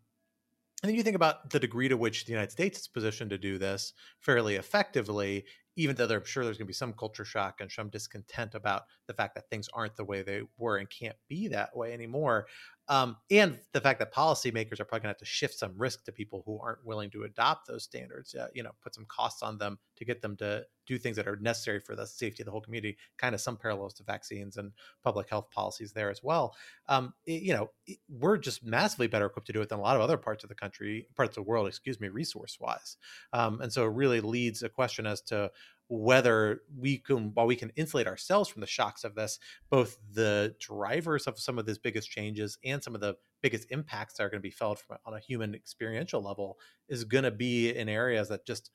[0.82, 3.38] and then you think about the degree to which the United States is positioned to
[3.38, 5.44] do this fairly effectively,
[5.76, 8.82] even though I'm sure there's going to be some culture shock and some discontent about
[9.06, 12.46] the fact that things aren't the way they were and can't be that way anymore.
[12.88, 16.04] Um, and the fact that policymakers are probably going to have to shift some risk
[16.04, 19.42] to people who aren't willing to adopt those standards, uh, you know, put some costs
[19.42, 22.46] on them to get them to do things that are necessary for the safety of
[22.46, 24.72] the whole community, kind of some parallels to vaccines and
[25.02, 26.56] public health policies there as well.
[26.88, 29.82] Um, it, you know, it, we're just massively better equipped to do it than a
[29.82, 32.96] lot of other parts of the country, parts of the world, excuse me, resource wise.
[33.32, 35.50] Um, and so it really leads a question as to
[35.88, 40.54] whether we can while we can insulate ourselves from the shocks of this both the
[40.58, 44.30] drivers of some of these biggest changes and some of the biggest impacts that are
[44.30, 46.58] going to be felt from, on a human experiential level
[46.88, 48.70] is going to be in areas that just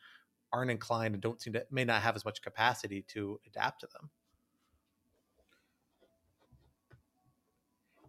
[0.53, 3.87] aren't inclined and don't seem to may not have as much capacity to adapt to
[3.93, 4.09] them.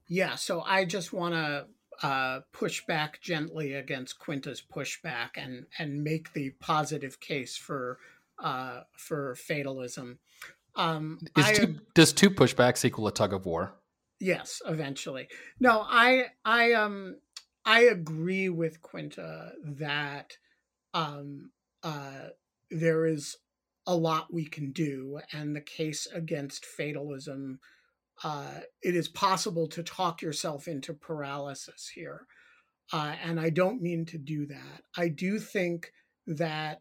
[0.07, 1.67] Yeah so i just want to
[2.01, 7.99] uh, push back gently against quinta's pushback and and make the positive case for
[8.43, 10.19] uh, for fatalism.
[10.77, 13.75] Um, I, two, does two pushbacks equal a tug of war?
[14.21, 15.29] Yes, eventually.
[15.61, 17.17] No, I I um
[17.65, 20.37] I agree with Quinta that
[20.95, 21.51] um,
[21.83, 22.29] uh,
[22.71, 23.37] there is
[23.87, 27.61] a lot we can do, and the case against fatalism.
[28.25, 32.27] Uh, it is possible to talk yourself into paralysis here.
[32.93, 34.83] Uh, and I don't mean to do that.
[34.97, 35.93] I do think
[36.27, 36.81] that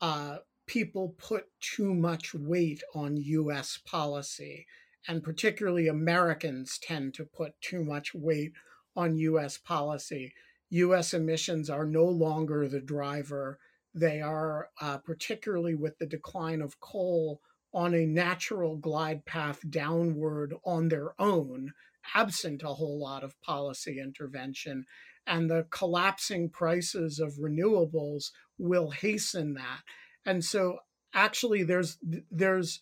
[0.00, 0.38] uh,
[0.72, 4.66] people put too much weight on US policy,
[5.06, 8.54] and particularly Americans tend to put too much weight
[8.96, 10.32] on US policy.
[10.70, 13.58] US emissions are no longer the driver.
[13.94, 17.42] They are, uh, particularly with the decline of coal,
[17.74, 21.74] on a natural glide path downward on their own,
[22.14, 24.86] absent a whole lot of policy intervention.
[25.26, 29.82] And the collapsing prices of renewables will hasten that
[30.24, 30.78] and so
[31.14, 31.98] actually there's
[32.30, 32.80] there's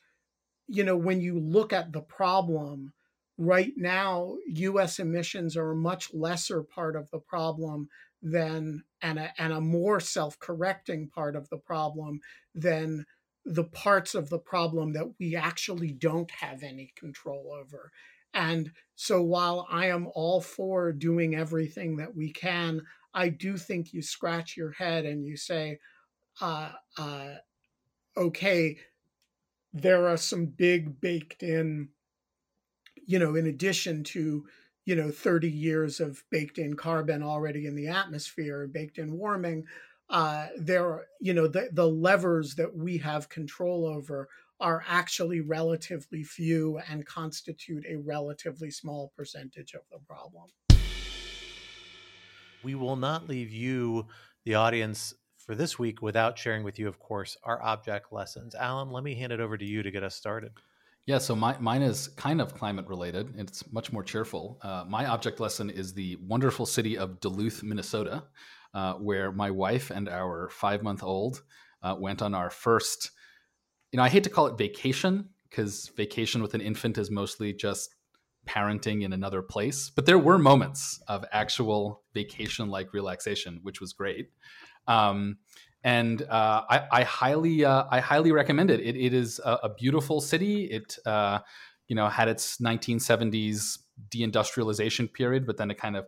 [0.69, 2.93] you know when you look at the problem
[3.39, 7.89] right now us emissions are a much lesser part of the problem
[8.23, 12.21] than and a, and a more self-correcting part of the problem
[12.55, 13.05] than
[13.47, 17.91] the parts of the problem that we actually don't have any control over.
[18.35, 18.71] And
[19.01, 22.83] so while i am all for doing everything that we can
[23.15, 25.79] i do think you scratch your head and you say
[26.41, 27.35] uh, uh,
[28.17, 28.79] okay,
[29.73, 31.89] there are some big baked in,
[33.07, 34.47] you know, in addition to,
[34.85, 39.65] you know, 30 years of baked in carbon already in the atmosphere, baked in warming,
[40.09, 44.29] uh, there are, you know, the, the levers that we have control over
[44.59, 50.49] are actually relatively few and constitute a relatively small percentage of the problem.
[52.63, 54.07] we will not leave you,
[54.45, 55.15] the audience,
[55.51, 58.55] for this week without sharing with you, of course, our object lessons.
[58.55, 60.53] Alan, let me hand it over to you to get us started.
[61.07, 63.35] Yeah, so my, mine is kind of climate related.
[63.37, 64.61] It's much more cheerful.
[64.63, 68.23] Uh, my object lesson is the wonderful city of Duluth, Minnesota,
[68.75, 71.43] uh, where my wife and our five month old
[71.83, 73.11] uh, went on our first,
[73.91, 77.53] you know, I hate to call it vacation because vacation with an infant is mostly
[77.53, 77.93] just
[78.47, 79.91] parenting in another place.
[79.91, 84.31] But there were moments of actual vacation like relaxation, which was great.
[84.87, 85.39] Um,
[85.83, 88.81] and uh, I, I, highly, uh, I highly recommend it.
[88.81, 90.65] It, it is a, a, beautiful city.
[90.65, 91.39] It, uh,
[91.89, 93.79] you know, had its 1970s
[94.11, 96.07] deindustrialization period, but then it kind of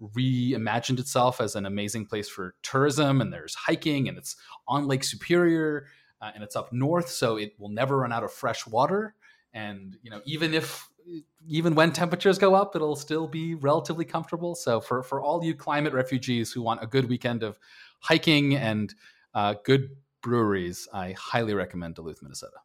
[0.00, 3.20] reimagined itself as an amazing place for tourism.
[3.20, 4.36] And there's hiking, and it's
[4.68, 5.86] on Lake Superior,
[6.20, 9.14] uh, and it's up north, so it will never run out of fresh water.
[9.52, 10.88] And you know, even if
[11.46, 14.54] even when temperatures go up, it'll still be relatively comfortable.
[14.54, 17.58] So for for all you climate refugees who want a good weekend of
[18.00, 18.94] hiking and
[19.34, 19.90] uh, good
[20.22, 22.56] breweries, I highly recommend Duluth, Minnesota.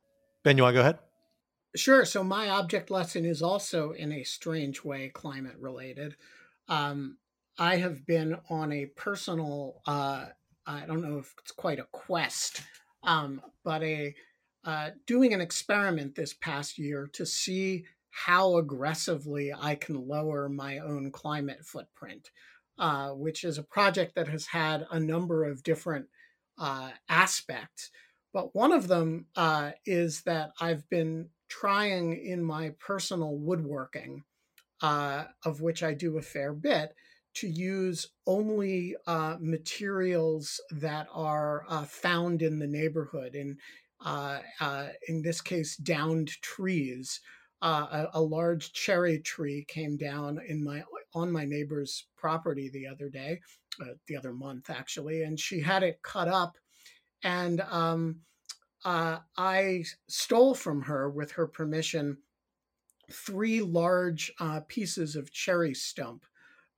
[0.43, 0.99] Ben, you want to go ahead?
[1.75, 2.05] Sure.
[2.05, 6.15] So my object lesson is also in a strange way climate related.
[6.67, 7.17] Um,
[7.57, 10.25] I have been on a personal, uh,
[10.65, 12.61] I don't know if it's quite a quest,
[13.03, 14.15] um, but a
[14.65, 20.77] uh, doing an experiment this past year to see how aggressively I can lower my
[20.77, 22.29] own climate footprint,
[22.79, 26.07] uh, which is a project that has had a number of different
[26.57, 27.91] uh, aspects.
[28.33, 34.23] But one of them uh, is that I've been trying in my personal woodworking,
[34.81, 36.95] uh, of which I do a fair bit,
[37.35, 43.35] to use only uh, materials that are uh, found in the neighborhood.
[43.35, 43.57] In,
[45.07, 47.19] in this case, downed trees
[47.63, 50.83] uh, a, a, large cherry tree came down in my
[51.13, 53.39] on my neighbor's property the other day,
[53.81, 56.57] uh, the other month actually, and she had it cut up,
[57.23, 58.21] and um,
[58.85, 62.17] uh, I stole from her with her permission
[63.11, 66.25] three large uh, pieces of cherry stump,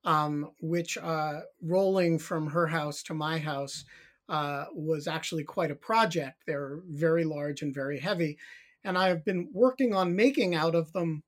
[0.04, 3.84] um, which uh, rolling from her house to my house
[4.28, 6.42] uh, was actually quite a project.
[6.46, 8.38] They're very large and very heavy
[8.86, 11.24] and I have been working on making out of them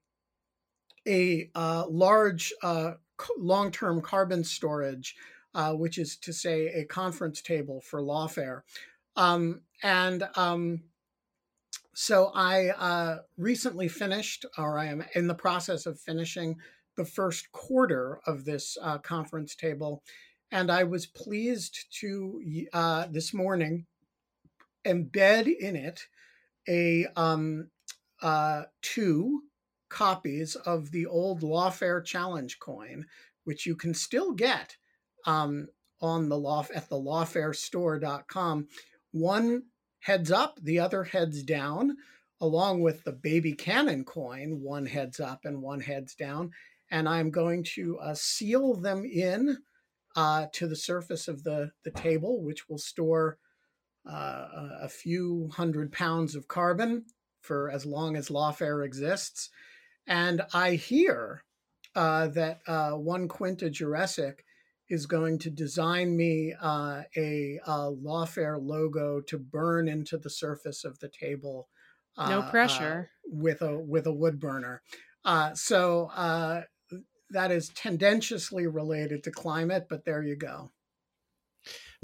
[1.07, 2.93] a uh, large uh,
[3.37, 5.17] long term carbon storage,
[5.55, 8.63] uh, which is to say a conference table for lawfare.
[9.17, 10.83] Um, and um,
[11.95, 16.57] so I uh, recently finished, or I am in the process of finishing
[16.97, 20.03] the first quarter of this uh, conference table.
[20.51, 22.41] And I was pleased to
[22.73, 23.87] uh, this morning
[24.87, 26.03] embed in it
[26.69, 27.69] a um,
[28.83, 29.43] two
[29.89, 33.07] copies of the old Lawfare Challenge coin,
[33.45, 34.77] which you can still get
[35.27, 35.69] um,
[36.01, 38.69] on the law at the lawfarestore.com.
[39.13, 39.63] One
[40.01, 41.97] heads up, the other heads down,
[42.41, 44.61] along with the baby cannon coin.
[44.63, 46.53] One heads up and one heads down,
[46.91, 49.59] and I'm going to uh, seal them in
[50.17, 53.39] uh, to the surface of the the table, which will store
[54.09, 54.47] uh,
[54.83, 57.05] a few hundred pounds of carbon
[57.41, 59.51] for as long as lawfare exists.
[60.09, 61.45] And I hear
[61.95, 64.39] uh, that uh, one Quinta Jurecic
[64.89, 70.85] is going to design me uh, a, a, lawfare logo to burn into the surface
[70.85, 71.69] of the table.
[72.17, 73.11] no uh, pressure.
[73.27, 74.83] with a with a wood burner.
[75.25, 76.11] Uh, so
[77.31, 80.71] that is tendentiously related to climate, but there you go.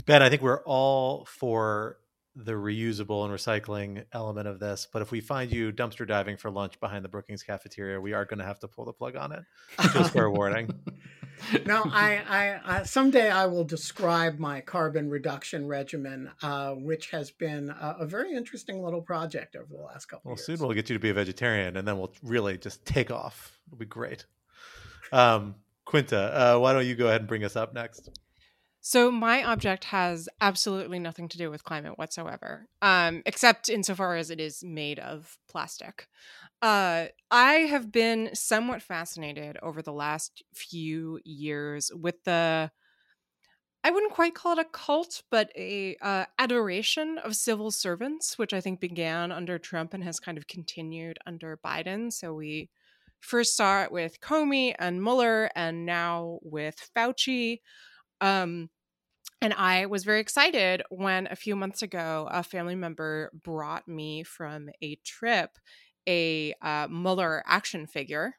[0.05, 1.97] Ben, I think we're all for
[2.37, 6.51] the reusable and recycling element of this, but if we find you dumpster diving for
[6.51, 9.33] lunch behind the Brookings cafeteria, we are going to have to pull the plug on
[9.33, 9.45] it.
[9.93, 10.69] Just a warning.
[11.67, 17.31] no, I, I, I, someday I will describe my carbon reduction regimen, uh, which has
[17.31, 20.31] been a, a, very interesting little project over the last couple.
[20.31, 20.47] Well, years.
[20.47, 23.61] soon we'll get you to be a vegetarian, and then we'll really just take off.
[23.69, 24.27] It'll be great.
[25.13, 25.55] Um,
[25.85, 28.11] Quinta, uh, why don't you go ahead and bring us up next?
[28.87, 34.29] So my object has absolutely nothing to do with climate whatsoever, um, except insofar as
[34.29, 36.07] it is made of plastic.
[36.61, 42.71] Uh, I have been somewhat fascinated over the last few years with the.
[43.83, 48.53] I wouldn't quite call it a cult, but a uh, adoration of civil servants, which
[48.53, 52.13] I think began under Trump and has kind of continued under Biden.
[52.13, 52.69] So we
[53.21, 57.61] first saw it with Comey and Mueller, and now with Fauci.
[58.21, 58.71] Um,
[59.41, 64.23] and I was very excited when a few months ago a family member brought me
[64.23, 65.59] from a trip
[66.07, 68.37] a uh, Mueller action figure,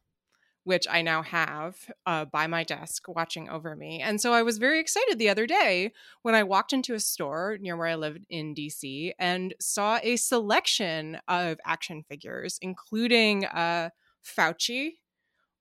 [0.64, 4.02] which I now have uh, by my desk watching over me.
[4.02, 5.92] And so I was very excited the other day
[6.24, 10.16] when I walked into a store near where I lived in DC and saw a
[10.16, 13.90] selection of action figures, including uh,
[14.24, 14.94] Fauci,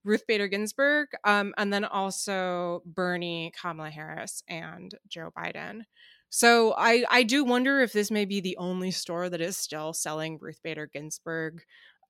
[0.05, 5.83] Ruth Bader Ginsburg, um, and then also Bernie, Kamala Harris, and Joe Biden.
[6.31, 9.93] So I, I do wonder if this may be the only store that is still
[9.93, 11.63] selling Ruth Bader Ginsburg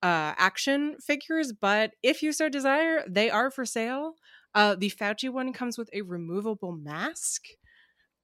[0.03, 4.15] uh, action figures, but if you so desire, they are for sale.
[4.55, 7.43] Uh, the Fauci one comes with a removable mask.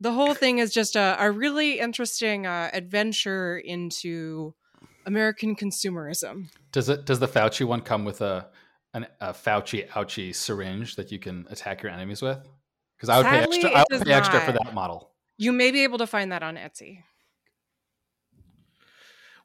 [0.00, 4.54] The whole thing is just a, a really interesting uh, adventure into
[5.06, 6.48] American consumerism.
[6.72, 7.04] Does it?
[7.04, 8.48] Does the Fauci one come with a
[8.94, 12.38] an, a Fauci ouchie syringe that you can attack your enemies with?
[12.96, 13.70] Because I would Sadly, pay extra.
[13.70, 15.10] I would does pay extra for that model.
[15.38, 17.02] You may be able to find that on Etsy.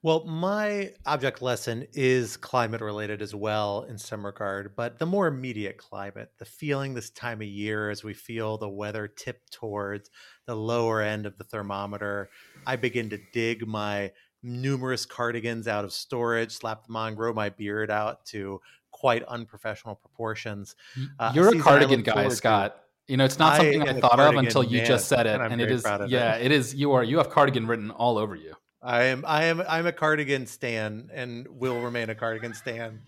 [0.05, 5.25] Well, my object lesson is climate related as well in some regard, but the more
[5.25, 10.11] immediate climate, the feeling this time of year as we feel the weather tip towards
[10.45, 12.29] the lower end of the thermometer,
[12.67, 14.11] I begin to dig my
[14.43, 18.61] numerous cardigans out of storage, slap them on, grow my beard out to
[19.05, 20.75] quite unprofessional proportions.
[21.19, 22.35] Uh, You're a cardigan guy, forward to.
[22.35, 22.81] Scott.
[23.07, 25.39] You know, it's not something I, a thought of until you man, just said it,
[25.39, 25.85] and and it is.
[26.07, 26.47] Yeah, it.
[26.47, 26.73] it is.
[26.73, 27.03] You are.
[27.03, 28.55] You have cardigan written all over you.
[28.81, 33.01] I am I am I'm a cardigan stan and will remain a cardigan stan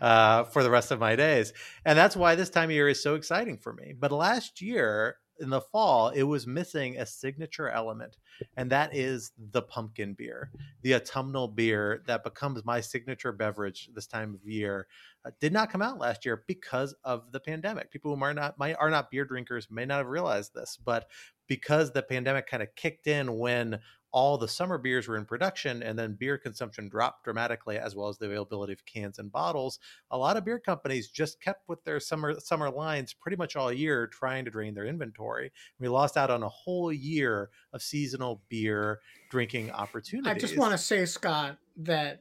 [0.00, 1.52] uh, for the rest of my days.
[1.84, 3.94] And that's why this time of year is so exciting for me.
[3.96, 8.16] But last year in the fall, it was missing a signature element,
[8.56, 10.50] and that is the pumpkin beer,
[10.82, 14.86] the autumnal beer that becomes my signature beverage this time of year.
[15.24, 17.90] Uh, did not come out last year because of the pandemic.
[17.90, 21.08] People who are not are not beer drinkers may not have realized this, but
[21.46, 23.78] because the pandemic kind of kicked in when
[24.14, 28.08] all the summer beers were in production and then beer consumption dropped dramatically as well
[28.08, 29.80] as the availability of cans and bottles.
[30.12, 33.72] A lot of beer companies just kept with their summer summer lines pretty much all
[33.72, 35.50] year trying to drain their inventory.
[35.80, 39.00] We lost out on a whole year of seasonal beer
[39.32, 42.20] drinking opportunities I just want to say, Scott, that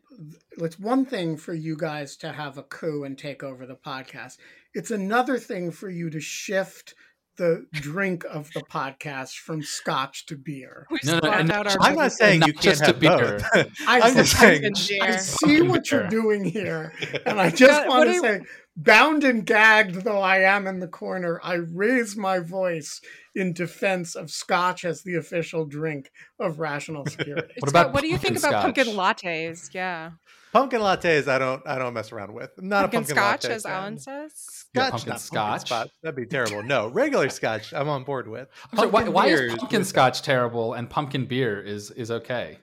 [0.57, 4.37] it's one thing for you guys to have a coup and take over the podcast.
[4.73, 6.95] It's another thing for you to shift
[7.37, 10.87] the drink of the podcast from scotch to beer.
[10.89, 12.99] We No, no, swapped and out our i'm not saying not you can't just have
[12.99, 13.39] beer.
[13.53, 14.63] both I, i'm just saying
[15.01, 16.93] I see what you're doing here,
[17.25, 18.41] and I just Yeah, want to do say,
[18.75, 23.01] bound and gagged though I am in the corner, I raise my voice
[23.35, 27.53] in defense of Scotch as the official drink of rational security.
[27.59, 29.69] What Scott, about what do you think pumpkin about pumpkin lattes?
[29.73, 30.11] Yeah.
[30.53, 33.43] Pumpkin lattes i don't i don't mess around with I'm not Pumpkin, a pumpkin scotch,
[33.43, 33.71] latte as fan.
[33.73, 34.65] Alan says.
[34.73, 35.65] Yeah, Scotch, pumpkin not scotch.
[35.67, 35.89] scotch.
[36.01, 36.63] That'd be terrible.
[36.63, 37.73] No, regular scotch.
[37.73, 38.47] I'm on board with.
[38.71, 39.87] I'm sorry, why, Pumpkin why is is pumpkin good.
[39.87, 42.57] scotch terrible and pumpkin beer is is okay?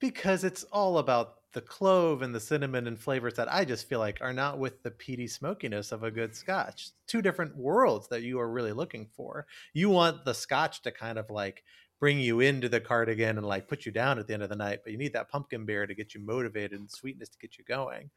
[0.00, 3.98] Because it's all about the clove and the cinnamon and flavors that I just feel
[3.98, 6.90] like are not with the peaty smokiness of a good scotch.
[7.06, 9.46] Two different worlds that you are really looking for.
[9.74, 11.62] You want the scotch to kind of like
[12.02, 14.56] bring you into the cardigan and like put you down at the end of the
[14.56, 17.56] night, but you need that pumpkin beer to get you motivated and sweetness to get
[17.56, 18.10] you going.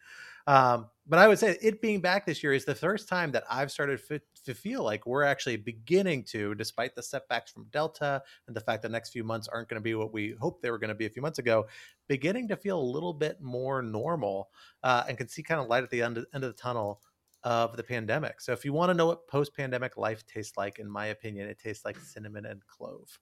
[0.48, 3.44] Um, but I would say it being back this year is the first time that
[3.48, 8.24] I've started fi- to feel like we're actually beginning to, despite the setbacks from Delta
[8.48, 10.72] and the fact the next few months aren't going to be what we hoped they
[10.72, 11.68] were going to be a few months ago,
[12.08, 14.50] beginning to feel a little bit more normal
[14.82, 17.02] uh, and can see kind of light at the end of, end of the tunnel
[17.44, 18.42] of the pandemic.
[18.42, 21.60] So if you want to know what post-pandemic life tastes like, in my opinion, it
[21.60, 23.20] tastes like cinnamon and clove.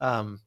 [0.00, 0.40] Um,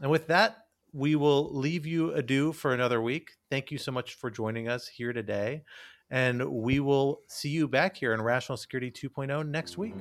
[0.00, 0.56] and with that,
[0.92, 3.32] we will leave you adieu for another week.
[3.50, 5.62] Thank you so much for joining us here today.
[6.10, 9.94] And we will see you back here in Rational Security 2.0 next week.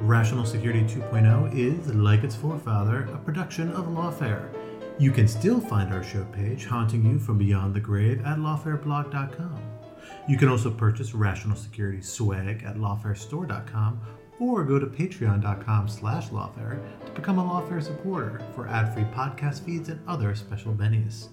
[0.00, 4.52] Rational Security 2.0 is, like its forefather, a production of Lawfare.
[4.98, 9.60] You can still find our show page haunting you from beyond the grave at lawfareblog.com.
[10.28, 14.00] You can also purchase Rational Security swag at lawfarestore.com
[14.38, 19.88] or go to patreon.com slash lawfare to become a Lawfare supporter for ad-free podcast feeds
[19.88, 21.28] and other special bennies.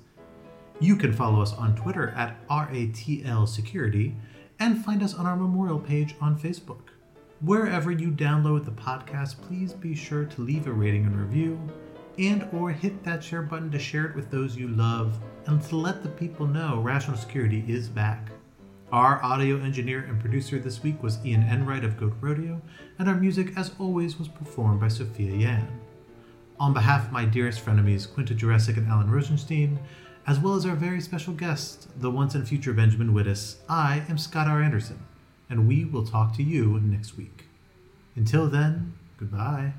[0.80, 4.16] You can follow us on Twitter at RATL Security
[4.60, 6.89] and find us on our memorial page on Facebook.
[7.41, 11.60] Wherever you download the podcast, please be sure to leave a rating and review
[12.18, 15.76] and or hit that share button to share it with those you love and to
[15.76, 18.32] let the people know Rational Security is back.
[18.94, 22.62] Our audio engineer and producer this week was Ian Enright of Goat Rodeo,
[23.00, 25.68] and our music, as always, was performed by Sophia Yan.
[26.60, 29.80] On behalf of my dearest frenemies, Quinta Jurecic and Alan Rozenshtein,
[30.28, 34.20] as well as our very special guest, the once and future Benjamin Wittes, I am
[34.20, 34.62] Scott R.
[34.62, 35.00] Anderson,
[35.50, 37.46] and we will talk to you next week.
[38.16, 39.74] Until then, goodbye.